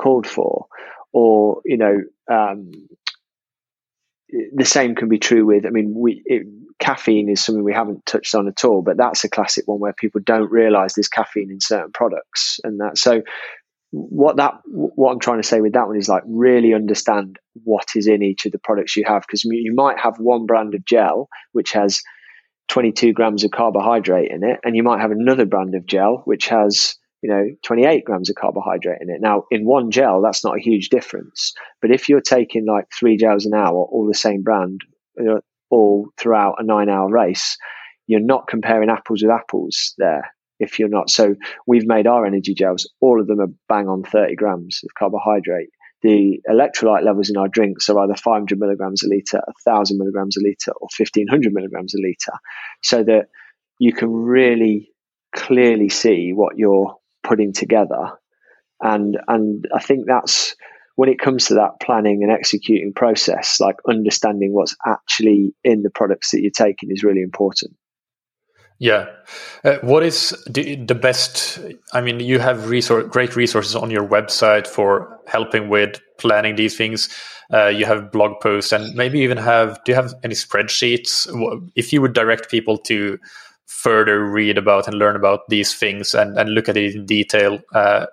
[0.00, 0.66] called for.
[1.12, 1.96] Or, you know,
[2.32, 2.70] um,
[4.54, 6.46] the same can be true with, I mean, we, it,
[6.78, 9.92] caffeine is something we haven't touched on at all, but that's a classic one where
[9.92, 12.96] people don't realize there's caffeine in certain products and that.
[12.96, 13.22] So
[13.92, 17.88] what that what I'm trying to say with that one is like really understand what
[17.96, 20.84] is in each of the products you have because you might have one brand of
[20.84, 22.00] gel which has
[22.68, 26.46] 22 grams of carbohydrate in it and you might have another brand of gel which
[26.46, 30.56] has you know 28 grams of carbohydrate in it now in one gel that's not
[30.56, 31.52] a huge difference
[31.82, 34.80] but if you're taking like three gels an hour all the same brand
[35.70, 37.56] all throughout a nine hour race,
[38.06, 41.08] you're not comparing apples with apples there if you're not.
[41.08, 44.90] So we've made our energy gels, all of them are bang on 30 grams of
[44.98, 45.70] carbohydrate.
[46.02, 50.40] The electrolyte levels in our drinks are either 500 milligrams a litre, 1,000 milligrams a
[50.40, 52.38] litre, or 1,500 milligrams a litre,
[52.82, 53.28] so that
[53.78, 54.90] you can really
[55.34, 58.18] clearly see what you're putting together.
[58.80, 60.56] And, and I think that's
[60.96, 65.90] when it comes to that planning and executing process, like understanding what's actually in the
[65.90, 67.74] products that you're taking is really important.
[68.78, 69.10] Yeah.
[69.62, 71.58] Uh, what is the, the, best?
[71.92, 76.78] I mean, you have resource, great resources on your website for helping with planning these
[76.78, 77.10] things.
[77.52, 81.28] Uh, you have blog posts and maybe even have, do you have any spreadsheets?
[81.74, 83.18] If you would direct people to
[83.70, 87.60] further read about and learn about these things and, and look at it in detail
[87.72, 88.04] uh,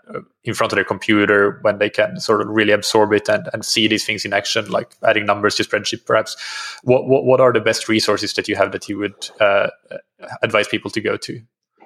[0.44, 3.66] in front of their computer when they can sort of really absorb it and, and
[3.66, 6.38] see these things in action, like adding numbers to spreadsheet, perhaps.
[6.84, 9.70] What, what, what are the best resources that you have that you would uh,
[10.44, 11.42] advise people to go to?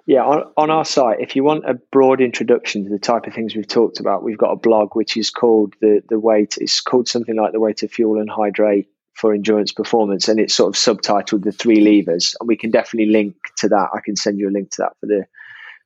[0.05, 3.33] Yeah, on, on our site, if you want a broad introduction to the type of
[3.33, 6.61] things we've talked about, we've got a blog which is called the the way to,
[6.61, 8.89] it's called something like the way to fuel and hydrate
[9.21, 12.35] for endurance performance, and it's sort of subtitled the three levers.
[12.39, 13.89] And we can definitely link to that.
[13.93, 15.25] I can send you a link to that for the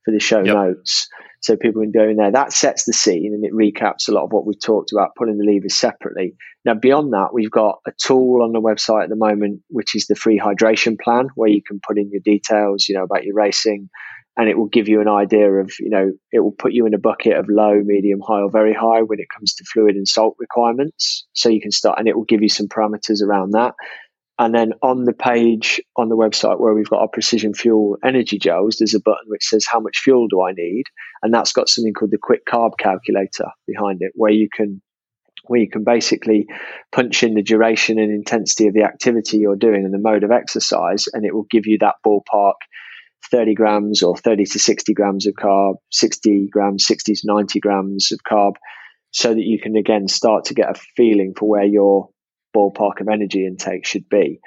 [0.06, 0.56] for the show yep.
[0.56, 1.10] notes,
[1.42, 2.32] so people can go in there.
[2.32, 5.38] That sets the scene and it recaps a lot of what we've talked about, pulling
[5.38, 6.36] the levers separately.
[6.64, 10.06] Now, beyond that, we've got a tool on the website at the moment, which is
[10.06, 13.36] the free hydration plan, where you can put in your details, you know, about your
[13.36, 13.90] racing,
[14.38, 16.94] and it will give you an idea of, you know, it will put you in
[16.94, 20.08] a bucket of low, medium, high, or very high when it comes to fluid and
[20.08, 21.26] salt requirements.
[21.34, 23.76] So you can start, and it will give you some parameters around that.
[24.38, 28.38] And then on the page on the website where we've got our precision fuel energy
[28.38, 30.84] gels, there's a button which says how much fuel do I need,
[31.24, 34.82] and that's got something called the quick carb calculator behind it, where you can
[35.48, 36.48] where you can basically
[36.92, 40.32] punch in the duration and intensity of the activity you're doing and the mode of
[40.32, 42.56] exercise, and it will give you that ballpark
[43.32, 48.11] 30 grams or 30 to 60 grams of carb, 60 grams, 60 to 90 grams
[48.11, 48.53] of carb,
[49.11, 52.09] so that you can again start to get a feeling for where your
[52.55, 54.39] ballpark of energy intake should be.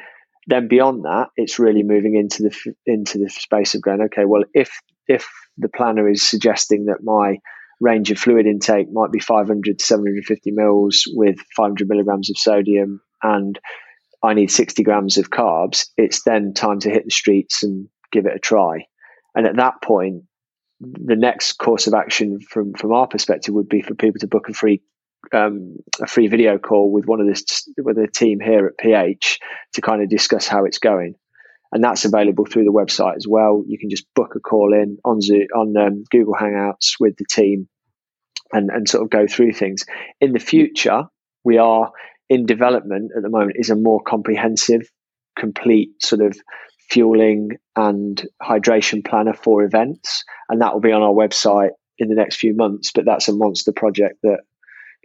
[0.46, 4.44] Then beyond that, it's really moving into the into the space of going, okay, well,
[4.54, 4.70] if
[5.06, 7.38] if the planner is suggesting that my
[7.80, 13.00] range of fluid intake might be 500 to 750 mils with 500 milligrams of sodium
[13.22, 13.58] and
[14.22, 18.26] I need 60 grams of carbs, it's then time to hit the streets and give
[18.26, 18.86] it a try.
[19.34, 20.24] And at that point,
[20.80, 24.48] the next course of action from from our perspective would be for people to book
[24.48, 24.80] a free
[25.32, 29.40] um, a free video call with one of this with a team here at PH
[29.74, 31.14] to kind of discuss how it's going.
[31.72, 33.62] and that's available through the website as well.
[33.66, 37.26] You can just book a call in on Zoom, on um, Google Hangouts with the
[37.28, 37.68] team,
[38.52, 39.84] and and sort of go through things.
[40.20, 41.04] In the future,
[41.44, 41.92] we are
[42.28, 44.90] in development at the moment is a more comprehensive,
[45.36, 46.36] complete sort of
[46.89, 52.14] fueling and hydration planner for events, and that will be on our website in the
[52.14, 52.93] next few months.
[52.95, 54.39] But that's a monster project that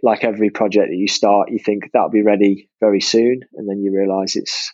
[0.02, 3.82] like every project that you start, you think that'll be ready very soon, and then
[3.82, 4.72] you realize it's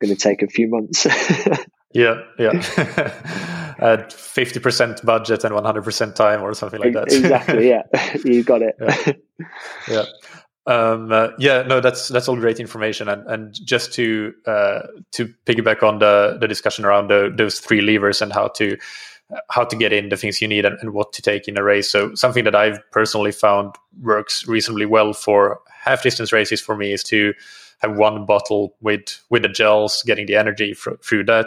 [0.00, 1.06] going to take a few months.
[1.92, 3.74] yeah, yeah.
[3.80, 7.12] At fifty percent budget and one hundred percent time, or something like that.
[7.12, 7.68] exactly.
[7.68, 7.82] Yeah,
[8.24, 8.74] you got it.
[8.80, 9.12] yeah.
[9.88, 10.04] yeah.
[10.68, 14.80] Um, uh, yeah, no, that's that's all great information, and and just to uh,
[15.12, 18.76] to piggyback on the the discussion around the, those three levers and how to
[19.48, 21.62] how to get in the things you need and, and, what to take in a
[21.62, 21.90] race.
[21.90, 26.92] So something that I've personally found works reasonably well for half distance races for me
[26.92, 27.34] is to
[27.78, 31.46] have one bottle with with the gels, getting the energy fr- through that,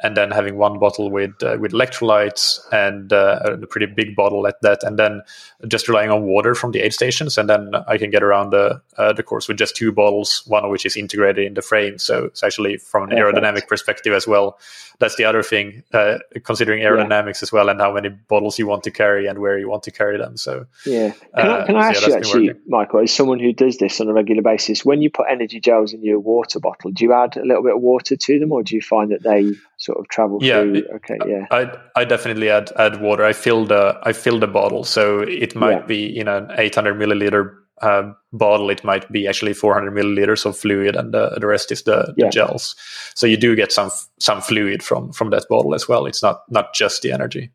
[0.00, 4.46] and then having one bottle with uh, with electrolytes and uh, a pretty big bottle
[4.46, 5.22] at that, and then
[5.66, 8.80] just relying on water from the aid stations, and then I can get around the
[8.96, 11.98] uh, the course with just two bottles, one of which is integrated in the frame.
[11.98, 14.58] So it's actually from an aerodynamic perspective as well.
[15.00, 17.42] That's the other thing, uh, considering aerodynamics yeah.
[17.42, 19.90] as well, and how many bottles you want to carry and where you want to
[19.90, 20.36] carry them.
[20.36, 23.52] So yeah, can I, can I uh, ask yeah, you actually, Michael, as someone who
[23.52, 26.90] does this on a regular basis, when you put energy gels in your water bottle,
[26.90, 29.22] do you add a little bit of water to them, or do you find that
[29.22, 30.82] they sort of travel yeah, through.
[30.96, 31.46] Okay, yeah.
[31.50, 33.24] I I definitely add add water.
[33.24, 35.86] I fill the I fill the bottle, so it might yeah.
[35.86, 38.70] be in an 800 milliliter uh, bottle.
[38.70, 42.26] It might be actually 400 milliliters of fluid, and the, the rest is the, yeah.
[42.26, 42.74] the, gels.
[43.14, 46.06] So you do get some some fluid from from that bottle as well.
[46.06, 47.50] It's not not just the energy.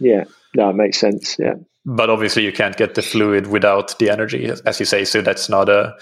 [0.00, 0.24] Yeah,
[0.54, 1.36] no, it makes sense.
[1.38, 1.54] Yeah.
[1.84, 5.48] But obviously you can't get the fluid without the energy as you say so that's
[5.48, 5.94] not a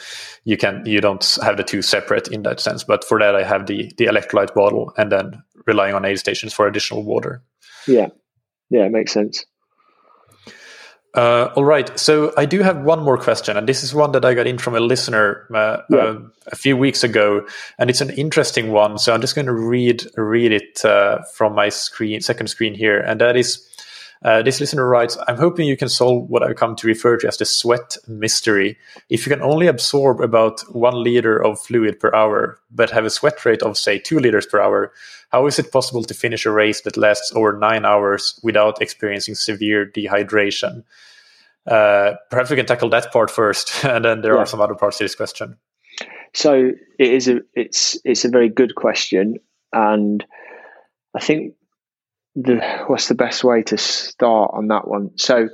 [0.44, 2.82] you can you don't have the two separate in that sense.
[2.82, 6.53] But for that i have the the electrolyte bottle and then relying on aid stations
[6.53, 7.42] for additional water.
[7.86, 8.09] Yeah.
[8.70, 9.44] Yeah it makes sense.
[11.14, 11.97] Uh, all right.
[11.99, 14.59] So i do have one more question and this is one that i got in
[14.59, 15.99] from a listener uh, yeah.
[15.99, 16.18] uh,
[16.49, 17.47] a few weeks ago
[17.78, 18.99] and it's an interesting one.
[18.99, 22.99] So i'm just going to read read it uh, from my screen second screen here
[22.99, 23.64] and that is
[24.23, 27.29] uh, this listener writes, I'm hoping you can solve what I've come to refer to
[27.29, 28.79] as the sweat mystery.
[29.09, 33.11] If you can only absorb about one liter of fluid per hour, but have a
[33.11, 34.93] sweat rate of, say, two liters per hour,
[35.31, 39.35] how is it possible to finish a race that lasts over nine hours without experiencing
[39.35, 40.83] severe dehydration?
[41.67, 44.41] Uh, perhaps we can tackle that part first, and then there yeah.
[44.41, 45.57] are some other parts to this question.
[46.33, 49.37] So it is a it's it's a very good question,
[49.73, 50.25] and
[51.14, 51.55] I think
[52.37, 55.11] the what's the best way to start on that one?
[55.16, 55.49] So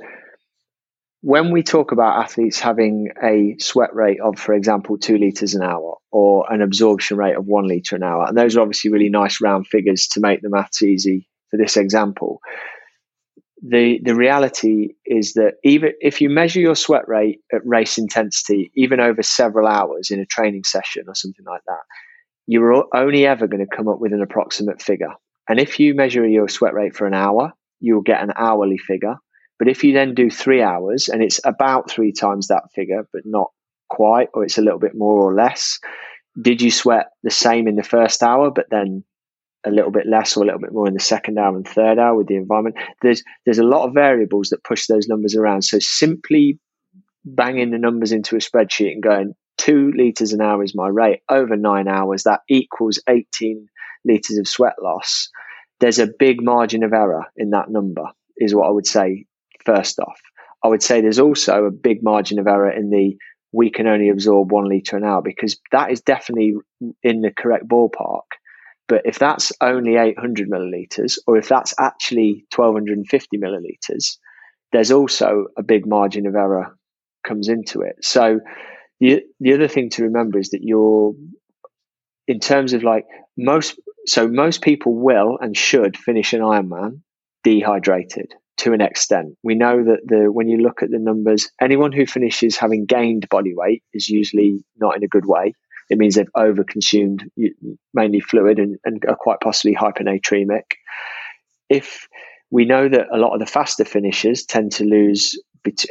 [1.21, 5.63] when we talk about athletes having a sweat rate of, for example, two liters an
[5.63, 9.09] hour or an absorption rate of one liter an hour, and those are obviously really
[9.09, 12.41] nice round figures to make the maths easy for this example.
[13.65, 18.73] The, the reality is that even if you measure your sweat rate at race intensity,
[18.75, 21.83] even over several hours in a training session or something like that,
[22.45, 25.13] you're only ever going to come up with an approximate figure.
[25.49, 29.15] And if you measure your sweat rate for an hour, you'll get an hourly figure.
[29.59, 33.23] But if you then do three hours and it's about three times that figure, but
[33.25, 33.51] not
[33.89, 35.79] quite, or it's a little bit more or less,
[36.41, 39.03] did you sweat the same in the first hour, but then
[39.65, 41.99] a little bit less or a little bit more in the second hour and third
[41.99, 42.75] hour with the environment?
[43.01, 45.61] There's there's a lot of variables that push those numbers around.
[45.61, 46.59] So simply
[47.23, 51.21] banging the numbers into a spreadsheet and going two liters an hour is my rate
[51.29, 53.67] over nine hours, that equals 18
[54.05, 55.29] litres of sweat loss,
[55.79, 58.05] there's a big margin of error in that number,
[58.37, 59.25] is what I would say
[59.65, 60.19] first off.
[60.63, 63.17] I would say there's also a big margin of error in the
[63.51, 66.55] we can only absorb one litre an hour because that is definitely
[67.03, 68.23] in the correct ballpark.
[68.87, 74.17] But if that's only 800 millilitres or if that's actually 1250 millilitres,
[74.71, 76.75] there's also a big margin of error
[77.25, 77.95] comes into it.
[78.01, 78.39] So
[78.99, 81.13] the the other thing to remember is that you're
[82.27, 83.05] in terms of like
[83.37, 87.01] most so most people will and should finish an Ironman
[87.43, 89.35] dehydrated to an extent.
[89.43, 93.29] We know that the when you look at the numbers, anyone who finishes having gained
[93.29, 95.53] body weight is usually not in a good way.
[95.89, 97.23] It means they've overconsumed
[97.93, 100.63] mainly fluid and, and are quite possibly hyponatremic.
[101.69, 102.07] If
[102.49, 105.37] we know that a lot of the faster finishers tend to lose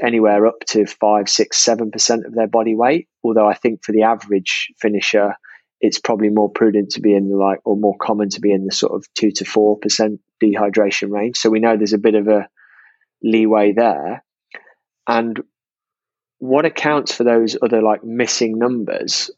[0.03, 3.09] anywhere up to five, six, seven percent of their body weight.
[3.23, 5.35] Although I think for the average finisher,
[5.83, 8.65] it's probably more prudent to be in the like or more common to be in
[8.65, 11.37] the sort of two to four percent dehydration range.
[11.37, 12.49] So we know there's a bit of a
[13.23, 14.25] leeway there.
[15.09, 15.43] And
[16.39, 19.31] what accounts for those other like missing numbers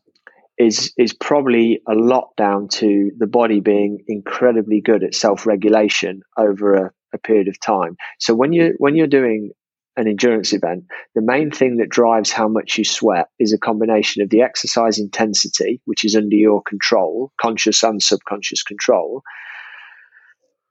[0.58, 6.20] is is probably a lot down to the body being incredibly good at self regulation
[6.36, 7.96] over a, a period of time.
[8.20, 9.50] So when you when you're doing
[9.96, 10.84] an endurance event,
[11.14, 14.98] the main thing that drives how much you sweat is a combination of the exercise
[14.98, 19.22] intensity, which is under your control, conscious and subconscious control,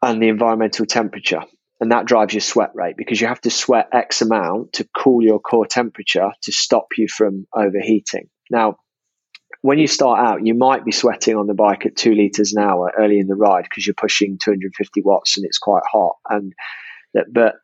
[0.02, 1.42] and the environmental temperature.
[1.80, 5.24] And that drives your sweat rate because you have to sweat X amount to cool
[5.24, 8.30] your core temperature to stop you from overheating.
[8.50, 8.78] Now,
[9.62, 12.62] when you start out, you might be sweating on the bike at two liters an
[12.62, 16.18] hour early in the ride because you're pushing 250 watts and it's quite hot.
[16.30, 16.54] And
[17.14, 17.56] but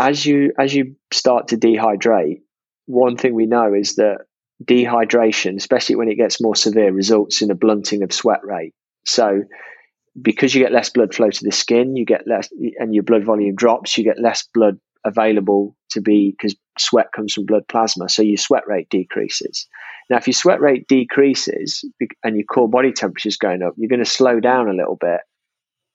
[0.00, 2.40] as you as you start to dehydrate,
[2.86, 4.18] one thing we know is that
[4.64, 8.74] dehydration, especially when it gets more severe, results in a blunting of sweat rate.
[9.06, 9.42] So
[10.20, 12.48] because you get less blood flow to the skin, you get less,
[12.78, 17.32] and your blood volume drops, you get less blood available to be because sweat comes
[17.32, 19.66] from blood plasma, so your sweat rate decreases.
[20.08, 21.84] Now, if your sweat rate decreases
[22.24, 24.96] and your core body temperature is going up, you're going to slow down a little
[24.96, 25.20] bit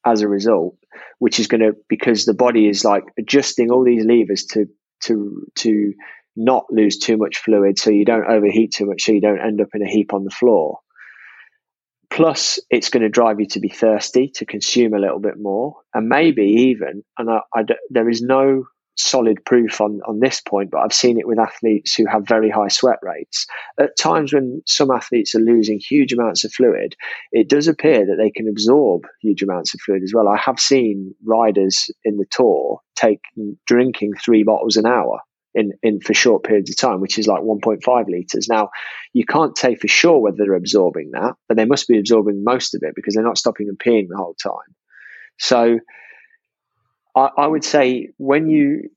[0.06, 0.78] as a result,
[1.20, 4.68] which is going to because the body is like adjusting all these levers to
[5.02, 5.94] to to
[6.36, 9.62] not lose too much fluid, so you don't overheat too much, so you don't end
[9.62, 10.80] up in a heap on the floor.
[12.10, 15.78] Plus, it's going to drive you to be thirsty, to consume a little bit more,
[15.94, 18.66] and maybe even, and I, I, there is no
[18.96, 22.50] solid proof on, on this point, but I've seen it with athletes who have very
[22.50, 23.46] high sweat rates.
[23.80, 26.96] At times when some athletes are losing huge amounts of fluid,
[27.32, 30.28] it does appear that they can absorb huge amounts of fluid as well.
[30.28, 33.22] I have seen riders in the tour take
[33.68, 35.20] drinking three bottles an hour.
[35.58, 38.50] In, in for short periods of time, which is like 1.5 liters.
[38.50, 38.72] Now,
[39.14, 42.76] you can't say for sure whether they're absorbing that, but they must be absorbing most
[42.76, 44.76] of it because they're not stopping and peeing the whole time.
[45.40, 45.80] So,
[47.16, 48.90] I, I would say when you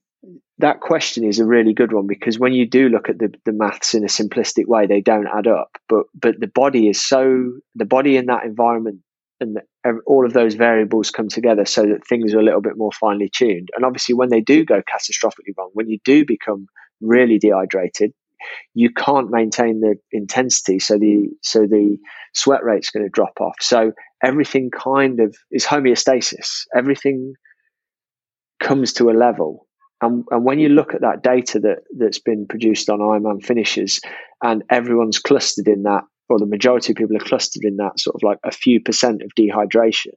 [0.57, 3.53] that question is a really good one because when you do look at the, the
[3.53, 5.77] maths in a simplistic way, they don't add up.
[5.87, 8.99] But but the body is so the body in that environment
[9.39, 12.77] and the, all of those variables come together so that things are a little bit
[12.77, 13.69] more finely tuned.
[13.75, 16.67] And obviously, when they do go catastrophically wrong, when you do become
[16.99, 18.11] really dehydrated,
[18.73, 21.97] you can't maintain the intensity, so the so the
[22.33, 23.55] sweat rate's going to drop off.
[23.61, 23.93] So
[24.23, 26.65] everything kind of is homeostasis.
[26.75, 27.33] Everything
[28.59, 29.67] comes to a level.
[30.01, 30.77] And, and when you mm-hmm.
[30.77, 33.99] look at that data that, that's been produced on Ironman finishes,
[34.41, 38.15] and everyone's clustered in that, or the majority of people are clustered in that sort
[38.15, 40.13] of like a few percent of dehydration,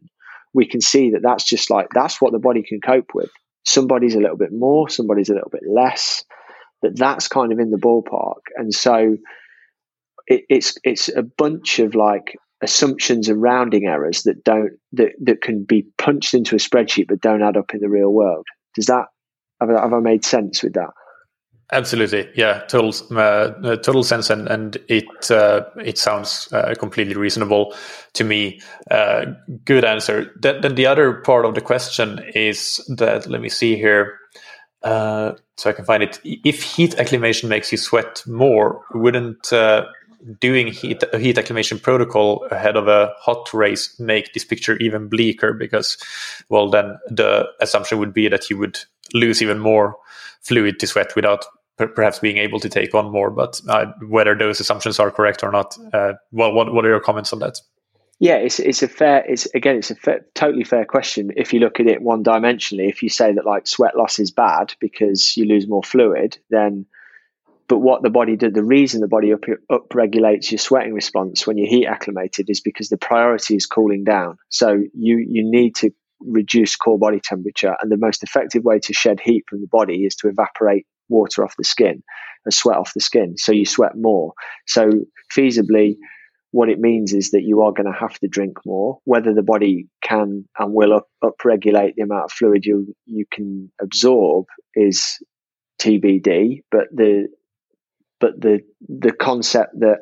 [0.55, 3.31] we can see that that's just like that's what the body can cope with.
[3.65, 6.25] Somebody's a little bit more, somebody's a little bit less,
[6.81, 8.43] but that's kind of in the ballpark.
[8.57, 9.17] And so
[10.27, 15.43] it, it's it's a bunch of like assumptions and rounding errors that don't that, that
[15.43, 18.47] can be punched into a spreadsheet but don't add up in the real world.
[18.75, 19.07] Does that
[19.61, 20.91] have, have I made sense with that?
[21.73, 27.15] Absolutely, yeah, total uh, uh, total sense, and and it uh, it sounds uh, completely
[27.15, 27.75] reasonable
[28.13, 28.61] to me.
[28.91, 29.25] Uh,
[29.65, 30.33] good answer.
[30.39, 34.19] Then, then the other part of the question is that let me see here,
[34.83, 36.21] uh, so I can find it.
[36.25, 39.51] If heat acclimation makes you sweat more, wouldn't
[40.41, 45.53] doing heat heat acclimation protocol ahead of a hot race make this picture even bleaker
[45.53, 45.97] because
[46.49, 48.79] well then the assumption would be that you would
[49.15, 49.97] lose even more
[50.41, 51.45] fluid to sweat without
[51.77, 55.51] perhaps being able to take on more but uh, whether those assumptions are correct or
[55.51, 57.59] not uh, well what, what are your comments on that
[58.23, 59.25] yeah, it's it's a fair.
[59.27, 59.97] It's again, it's a
[60.33, 61.33] totally fair question.
[61.37, 64.31] If you look at it one dimensionally, if you say that like sweat loss is
[64.31, 66.87] bad because you lose more fluid, then
[67.69, 71.47] but what the body did, the reason the body up, up regulates your sweating response
[71.47, 74.37] when you're heat acclimated is because the priority is cooling down.
[74.49, 75.91] So you you need to
[76.21, 80.05] reduce core body temperature, and the most effective way to shed heat from the body
[80.05, 82.03] is to evaporate water off the skin
[82.45, 83.37] and sweat off the skin.
[83.37, 84.33] So you sweat more.
[84.67, 84.91] So
[85.33, 85.97] feasibly,
[86.51, 88.99] what it means is that you are going to have to drink more.
[89.05, 93.71] Whether the body can and will up, upregulate the amount of fluid you you can
[93.81, 95.19] absorb is
[95.81, 96.63] TBD.
[96.71, 97.29] But the
[98.23, 99.99] but the the concept that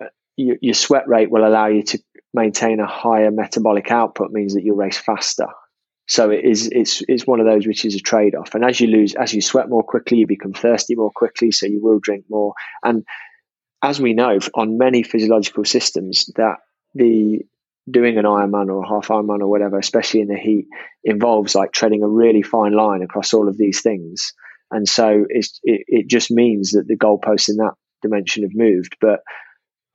[0.00, 0.06] uh,
[0.36, 1.98] your, your sweat rate will allow you to
[2.32, 5.48] maintain a higher metabolic output means that you'll race faster.
[6.06, 8.54] So it is it's it's one of those which is a trade off.
[8.54, 11.66] And as you lose as you sweat more quickly, you become thirsty more quickly, so
[11.66, 12.54] you will drink more.
[12.84, 13.04] And
[13.82, 16.58] as we know on many physiological systems that
[16.94, 17.40] the
[17.90, 20.66] doing an Ironman or a half Ironman or whatever, especially in the heat,
[21.02, 24.32] involves like treading a really fine line across all of these things.
[24.70, 28.96] And so it, it just means that the goalposts in that dimension have moved.
[29.00, 29.20] But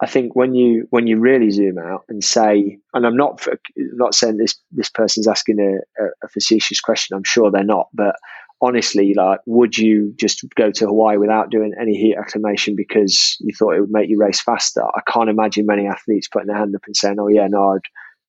[0.01, 4.15] I think when you when you really zoom out and say, and I'm not not
[4.15, 7.17] saying this this person's asking a, a, facetious question.
[7.17, 8.15] I'm sure they're not, but
[8.61, 13.53] honestly, like, would you just go to Hawaii without doing any heat acclimation because you
[13.53, 14.83] thought it would make you race faster?
[14.83, 17.81] I can't imagine many athletes putting their hand up and saying, "Oh yeah, no, I'd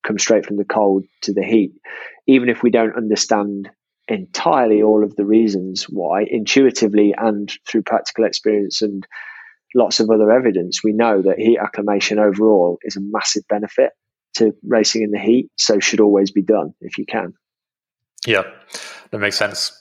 [0.05, 1.73] come straight from the cold to the heat."
[2.27, 3.71] Even if we don't understand
[4.11, 9.07] entirely all of the reasons why, intuitively and through practical experience and
[9.75, 13.93] lots of other evidence, we know that heat acclimation overall is a massive benefit
[14.35, 15.49] to racing in the heat.
[15.57, 17.35] So should always be done if you can.
[18.27, 18.43] Yeah,
[19.11, 19.80] that makes sense.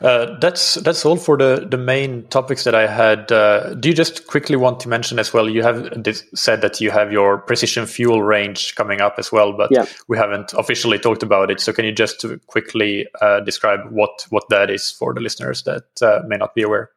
[0.00, 3.32] Uh, that's that's all for the the main topics that I had.
[3.32, 5.48] Uh, do you just quickly want to mention as well?
[5.48, 5.90] You have
[6.34, 9.86] said that you have your precision fuel range coming up as well, but yeah.
[10.08, 11.60] we haven't officially talked about it.
[11.60, 16.02] So can you just quickly uh, describe what what that is for the listeners that
[16.02, 16.90] uh, may not be aware?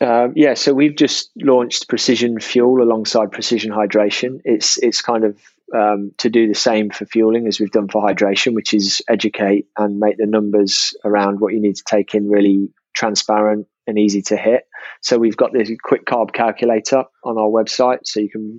[0.00, 4.40] Um, yeah, so we've just launched Precision Fuel alongside Precision Hydration.
[4.44, 5.36] It's it's kind of
[5.74, 9.66] um, to do the same for fueling as we've done for hydration, which is educate
[9.76, 14.22] and make the numbers around what you need to take in really transparent and easy
[14.22, 14.64] to hit.
[15.02, 18.58] So we've got this quick carb calculator on our website, so you can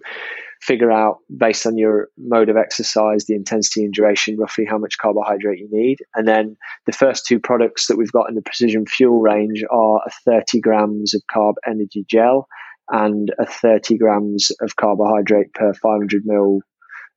[0.61, 4.97] figure out based on your mode of exercise, the intensity and duration, roughly how much
[4.99, 5.97] carbohydrate you need.
[6.15, 6.55] And then
[6.85, 10.59] the first two products that we've got in the precision fuel range are a 30
[10.61, 12.47] grams of carb energy gel
[12.89, 16.59] and a 30 grams of carbohydrate per 500 ml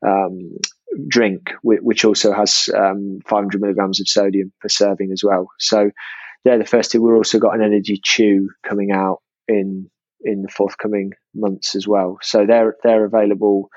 [0.06, 0.56] um,
[1.08, 5.48] drink, which also has um, 500 milligrams of sodium per serving as well.
[5.58, 5.90] So
[6.44, 7.02] they're the first two.
[7.02, 9.90] We've also got an energy chew coming out in
[10.22, 12.18] in the forthcoming months as well.
[12.22, 13.68] So they're they're available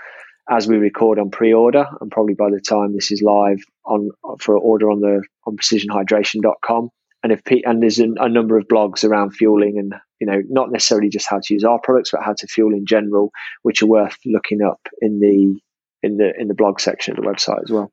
[0.49, 4.09] as we record on pre-order, and probably by the time this is live on
[4.39, 6.89] for order on the on precisionhydration.com.
[7.23, 10.71] And if and there's a, a number of blogs around fueling and you know not
[10.71, 13.31] necessarily just how to use our products, but how to fuel in general,
[13.63, 15.59] which are worth looking up in the
[16.03, 17.91] in the in the blog section of the website as well.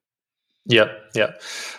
[0.66, 1.32] Yeah, yeah.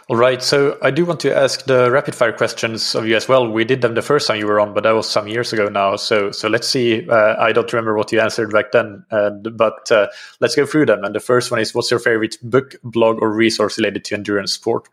[0.09, 0.43] All right.
[0.43, 3.49] So I do want to ask the rapid fire questions of you as well.
[3.49, 5.69] We did them the first time you were on, but that was some years ago
[5.69, 5.95] now.
[5.95, 7.09] So so let's see.
[7.09, 10.07] Uh, I don't remember what you answered back then, uh, but uh,
[10.39, 11.03] let's go through them.
[11.03, 14.53] And the first one is, what's your favorite book, blog, or resource related to endurance
[14.53, 14.87] sport?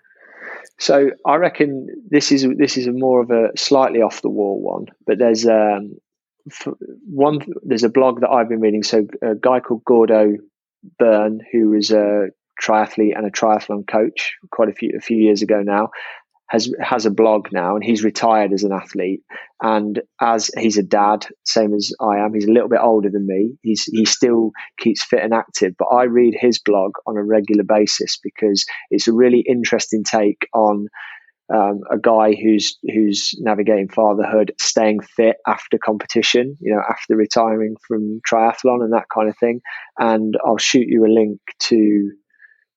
[0.79, 4.59] So I reckon this is this is a more of a slightly off the wall
[4.59, 5.99] one, but there's um,
[7.07, 8.83] one there's a blog that I've been reading.
[8.83, 10.39] So a guy called Gordo
[10.99, 12.29] Byrne, who is a
[12.63, 15.91] triathlete and a triathlon coach quite a few a few years ago now,
[16.53, 19.23] has has a blog now, and he's retired as an athlete.
[19.63, 23.27] And as he's a dad, same as I am, he's a little bit older than
[23.27, 23.55] me.
[23.63, 25.73] He's he still keeps fit and active.
[25.79, 30.47] But I read his blog on a regular basis because it's a really interesting take
[30.53, 30.89] on
[31.53, 37.77] um, a guy who's who's navigating fatherhood, staying fit after competition, you know, after retiring
[37.87, 39.61] from triathlon and that kind of thing.
[39.99, 42.11] And I'll shoot you a link to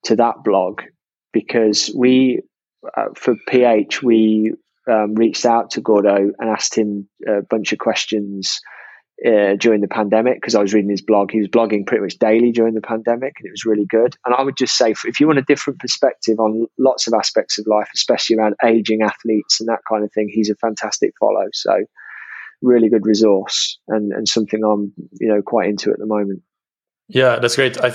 [0.05, 0.81] to that blog
[1.31, 2.41] because we
[2.97, 4.53] uh, for PH we
[4.91, 8.59] um, reached out to Gordo and asked him a bunch of questions
[9.23, 11.31] uh, during the pandemic because I was reading his blog.
[11.31, 14.15] He was blogging pretty much daily during the pandemic, and it was really good.
[14.25, 17.57] And I would just say, if you want a different perspective on lots of aspects
[17.57, 21.45] of life, especially around aging athletes and that kind of thing, he's a fantastic follow.
[21.53, 21.85] So,
[22.61, 26.41] really good resource and and something I'm you know quite into at the moment.
[27.07, 27.77] Yeah, that's great.
[27.83, 27.89] I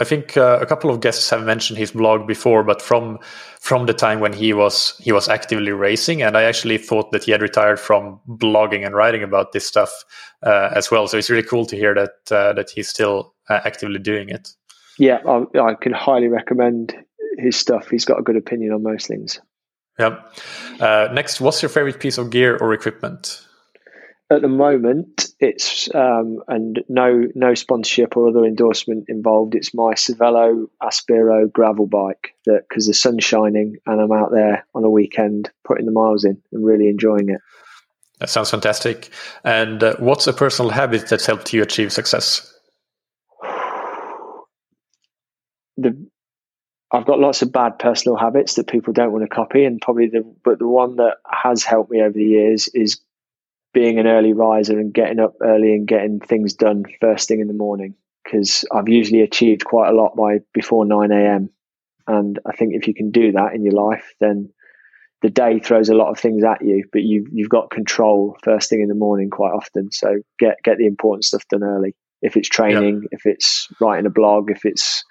[0.00, 3.18] I think uh, a couple of guests have mentioned his blog before, but from
[3.60, 7.24] from the time when he was he was actively racing, and I actually thought that
[7.24, 10.04] he had retired from blogging and writing about this stuff
[10.42, 11.06] uh, as well.
[11.06, 14.48] So it's really cool to hear that uh, that he's still uh, actively doing it.
[14.98, 16.96] Yeah, I, I can highly recommend
[17.38, 17.88] his stuff.
[17.88, 19.40] He's got a good opinion on most things.
[19.98, 20.22] Yeah.
[20.80, 23.45] Uh, next, what's your favorite piece of gear or equipment?
[24.28, 29.54] At the moment, it's um, and no no sponsorship or other endorsement involved.
[29.54, 34.66] It's my Cervelo Aspero gravel bike that because the sun's shining and I'm out there
[34.74, 37.40] on a weekend putting the miles in and really enjoying it.
[38.18, 39.10] That sounds fantastic.
[39.44, 42.52] And uh, what's a personal habit that's helped you achieve success?
[45.78, 46.08] The
[46.90, 50.08] I've got lots of bad personal habits that people don't want to copy, and probably
[50.08, 53.00] the but the one that has helped me over the years is
[53.76, 57.46] being an early riser and getting up early and getting things done first thing in
[57.46, 57.94] the morning
[58.24, 61.50] because I've usually achieved quite a lot by before 9 a.m.
[62.06, 64.48] And I think if you can do that in your life, then
[65.20, 68.70] the day throws a lot of things at you, but you've you've got control first
[68.70, 69.92] thing in the morning quite often.
[69.92, 71.94] So get get the important stuff done early.
[72.22, 73.08] If it's training, yeah.
[73.10, 75.04] if it's writing a blog, if it's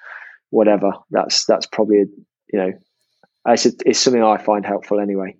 [0.50, 2.06] whatever, that's that's probably a,
[2.52, 2.72] you know,
[3.46, 5.36] it's, a, it's something I find helpful anyway.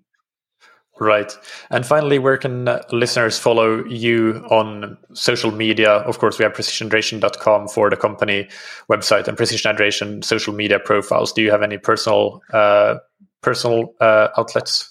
[1.00, 1.38] Right.
[1.70, 5.92] And finally, where can uh, listeners follow you on social media?
[5.92, 8.48] Of course, we have precisionhydration.com for the company
[8.90, 11.34] website and Precision Hydration social media profiles.
[11.34, 12.96] Do you have any personal uh,
[13.42, 14.90] personal uh, outlets?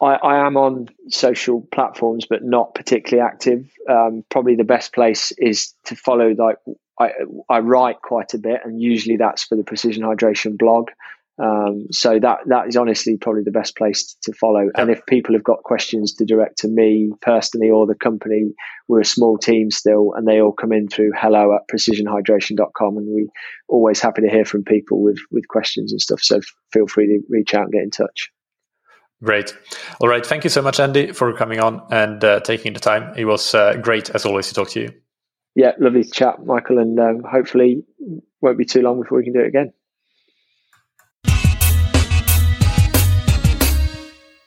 [0.00, 3.68] I, I, am on social platforms, but not particularly active.
[3.88, 6.28] Um, probably the best place is to follow.
[6.28, 6.58] Like
[7.00, 7.10] I,
[7.48, 10.90] I write quite a bit, and usually that's for the Precision Hydration blog.
[11.40, 14.62] Um, so that that is honestly probably the best place to follow.
[14.62, 14.82] Yeah.
[14.82, 18.54] And if people have got questions to direct to me personally or the company,
[18.88, 23.14] we're a small team still, and they all come in through hello at precisionhydration.com, and
[23.14, 23.28] we
[23.68, 26.20] always happy to hear from people with with questions and stuff.
[26.22, 26.40] So
[26.72, 28.30] feel free to reach out and get in touch.
[29.22, 29.56] Great.
[30.00, 30.24] All right.
[30.24, 33.14] Thank you so much, Andy, for coming on and uh, taking the time.
[33.16, 34.92] It was uh, great, as always, to talk to you.
[35.56, 37.82] Yeah, lovely to chat, Michael, and um, hopefully
[38.40, 39.72] won't be too long before we can do it again.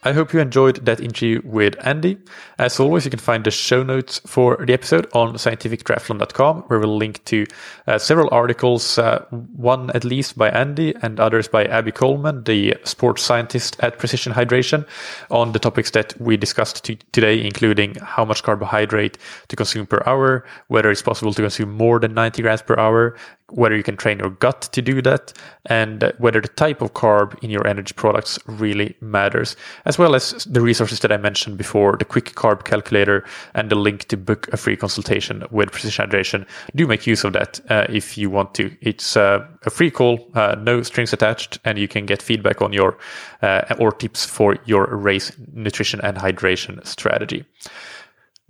[0.03, 2.18] I hope you enjoyed that interview with Andy.
[2.57, 6.98] As always, you can find the show notes for the episode on scientifictriathlon.com, where we'll
[6.98, 7.45] link to
[7.86, 12.76] uh, several articles, uh, one at least by Andy and others by Abby Coleman, the
[12.84, 14.88] sports scientist at Precision Hydration,
[15.30, 19.19] on the topics that we discussed t- today, including how much carbohydrate
[19.49, 23.15] to consume per hour, whether it's possible to consume more than 90 grams per hour,
[23.52, 25.34] whether you can train your gut to do that,
[25.65, 29.56] and whether the type of carb in your energy products really matters,
[29.86, 33.23] as well as the resources that I mentioned before the quick carb calculator
[33.53, 36.48] and the link to book a free consultation with Precision Hydration.
[36.76, 38.76] Do make use of that uh, if you want to.
[38.82, 42.73] It's uh, a free call, uh, no strings attached, and you can get feedback on
[42.73, 42.98] your
[43.41, 47.45] uh, or tips for your race nutrition and hydration strategy.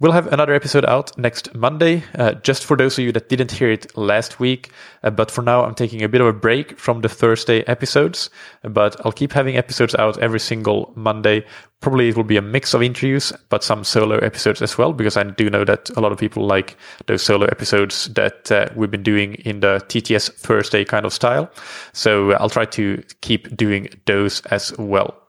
[0.01, 3.51] We'll have another episode out next Monday, uh, just for those of you that didn't
[3.51, 4.71] hear it last week.
[5.03, 8.31] Uh, but for now, I'm taking a bit of a break from the Thursday episodes,
[8.63, 11.45] but I'll keep having episodes out every single Monday.
[11.81, 15.17] Probably it will be a mix of interviews, but some solo episodes as well, because
[15.17, 18.89] I do know that a lot of people like those solo episodes that uh, we've
[18.89, 21.51] been doing in the TTS Thursday kind of style.
[21.93, 25.20] So I'll try to keep doing those as well.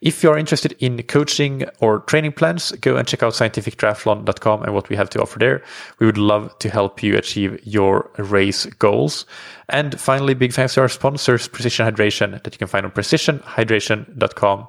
[0.00, 4.88] If you're interested in coaching or training plans, go and check out scientifictriathlon.com and what
[4.88, 5.62] we have to offer there.
[5.98, 9.26] We would love to help you achieve your race goals.
[9.68, 14.66] And finally, big thanks to our sponsors, Precision Hydration, that you can find on precisionhydration.com.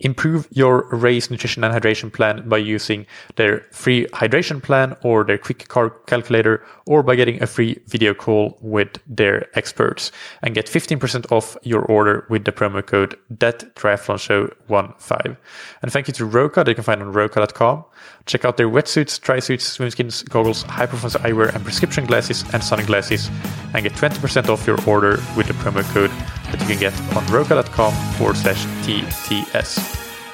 [0.00, 3.06] Improve your race nutrition and hydration plan by using
[3.36, 8.14] their free hydration plan or their quick carb calculator or by getting a free video
[8.14, 10.10] call with their experts
[10.42, 15.36] and get 15% off your order with the promo code that triathlon show 15.
[15.82, 17.84] And thank you to Roka that you can find on roka.com.
[18.26, 22.44] Check out their wetsuits, tri suits, swim skins, goggles, high performance eyewear and prescription glasses
[22.52, 23.30] and sunglasses
[23.74, 26.10] and get 20% off your order with the promo code
[26.50, 29.78] that you can get on roka.com forward slash TTS.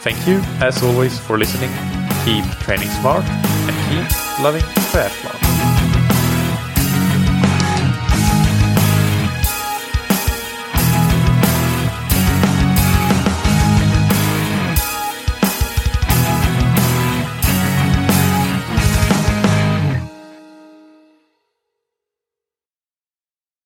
[0.00, 1.70] Thank you, as always, for listening.
[2.24, 5.45] Keep training smart and keep loving triathlon.